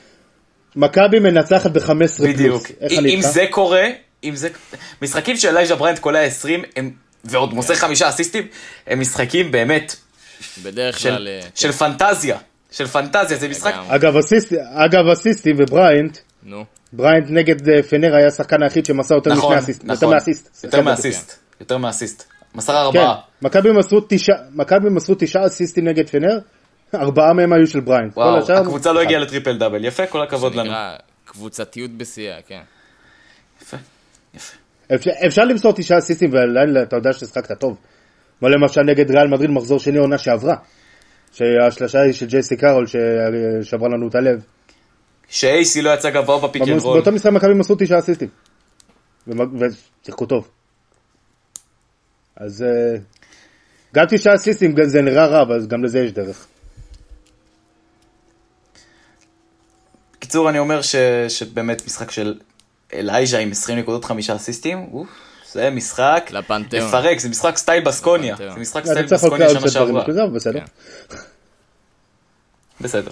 [0.75, 2.67] מכבי מנצחת ב-15 בדיוק.
[2.67, 2.77] פלוס.
[2.81, 3.21] איך אם?
[3.21, 3.87] זה קורה,
[4.23, 4.49] אם זה...
[5.01, 6.91] משחקים של אלייז'ה בריינט קולע 20, הם,
[7.25, 8.47] ועוד מוסר חמישה אסיסטים,
[8.87, 9.95] הם משחקים באמת
[10.63, 11.27] בדרך של, כלל...
[11.27, 12.37] אה, של פנטזיה.
[12.71, 13.73] של פנטזיה, זה משחק...
[13.87, 19.33] אגב, אסיסט, אגב, אסיסטים ובריינט, נו, בריינט נגד אה, פנר היה השחקן היחיד שמסר יותר
[19.33, 19.83] נכון, משני אסיסט.
[19.83, 20.13] יותר נכון.
[20.13, 20.63] מאסיסט.
[20.63, 21.39] יותר מאסיסט.
[21.59, 22.23] יותר מאסיסט.
[22.55, 23.15] מסר כן, ארבעה.
[23.41, 26.39] מכבי מסרו תשעה, מכבי מסרו תשעה אסיסטים נגד פנר,
[26.95, 28.17] ארבעה מהם היו של בריינט.
[28.17, 29.01] וואו, השאר- הקבוצה לא.
[29.01, 29.85] הגיעה ל triple double.
[29.85, 30.65] יפה, כל הכבוד לנו.
[30.65, 32.61] שנקרא קבוצתיות בשיאה, כן.
[33.61, 33.77] יפה,
[34.33, 34.57] יפה.
[34.95, 37.77] אפשר, אפשר למסור תשעה אסיסטים ועדיין אתה יודע ששחקת טוב.
[38.39, 40.55] כמו למשל נגד ריאל מדריד מחזור שני עונה שעברה.
[41.31, 44.43] שהשלושה היא של ג'ייסי קארול ששברה לנו את הלב.
[45.29, 46.97] שאייסי לא יצא גבוה ב pick and roll.
[46.97, 48.27] באותו משחק מכבי מסרו תשעה אסיסטים.
[49.27, 50.47] ושיחקו טוב.
[52.37, 52.97] אז אה,
[53.95, 56.47] גם תשעה אסיסטים זה נראה רע, אבל גם לזה יש דרך.
[60.35, 60.95] בקיצור, אני אומר ש...
[61.29, 62.35] שבאמת משחק של
[62.93, 65.07] אלייז'ה עם 20 נקודות חמישה אסיסטים, אוף,
[65.51, 66.87] זה משחק לפנתיאון.
[66.87, 68.33] לפרק, זה משחק סטייל בסקוניה.
[68.33, 68.53] לפנתיאון.
[68.53, 70.03] זה משחק סטייל בסקוניה שנה שעברה.
[70.33, 70.59] בסדר.
[70.59, 71.15] כן.
[72.81, 73.11] בסדר.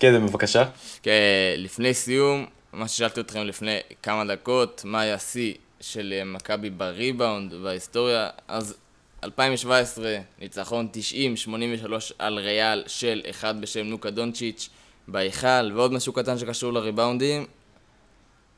[0.00, 0.64] כן, בבקשה.
[1.02, 1.12] כן,
[1.56, 7.54] לפני סיום, מה ששאלתי אתכם לפני כמה דקות, מה היה השיא של אה, מכבי בריבאונד
[7.54, 8.74] בהיסטוריה, אז
[9.24, 10.88] 2017, ניצחון
[11.86, 14.68] 90-83 על ריאל של אחד בשם נוקה דונצ'יץ'
[15.08, 17.46] בהיכל, ועוד משהו קטן שקשור לריבאונדים.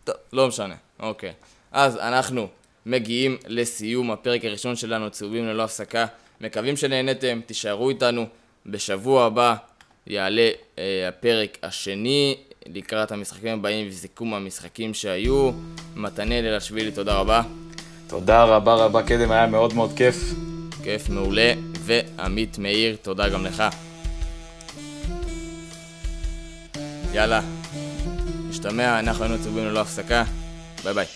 [0.05, 1.32] טוב, לא משנה, אוקיי.
[1.72, 2.49] אז אנחנו
[2.86, 6.07] מגיעים לסיום הפרק הראשון שלנו, צהובים ללא הפסקה.
[6.40, 8.26] מקווים שנהנתם, תישארו איתנו
[8.66, 9.55] בשבוע הבא
[10.07, 12.36] יעלה אה, הפרק השני
[12.66, 15.51] לקראת המשחקים הבאים וסיכום המשחקים שהיו.
[15.97, 17.42] מתנאל אלשבילי, תודה רבה.
[18.07, 20.16] תודה רבה רבה קדם, היה מאוד מאוד כיף.
[20.82, 21.53] כיף מעולה.
[21.86, 23.62] ועמית מאיר, תודה גם לך.
[27.16, 27.40] יאללה,
[28.48, 30.24] נשתמע, אנחנו היינו צהובים ללא הפסקה.
[30.84, 31.06] ביי ביי.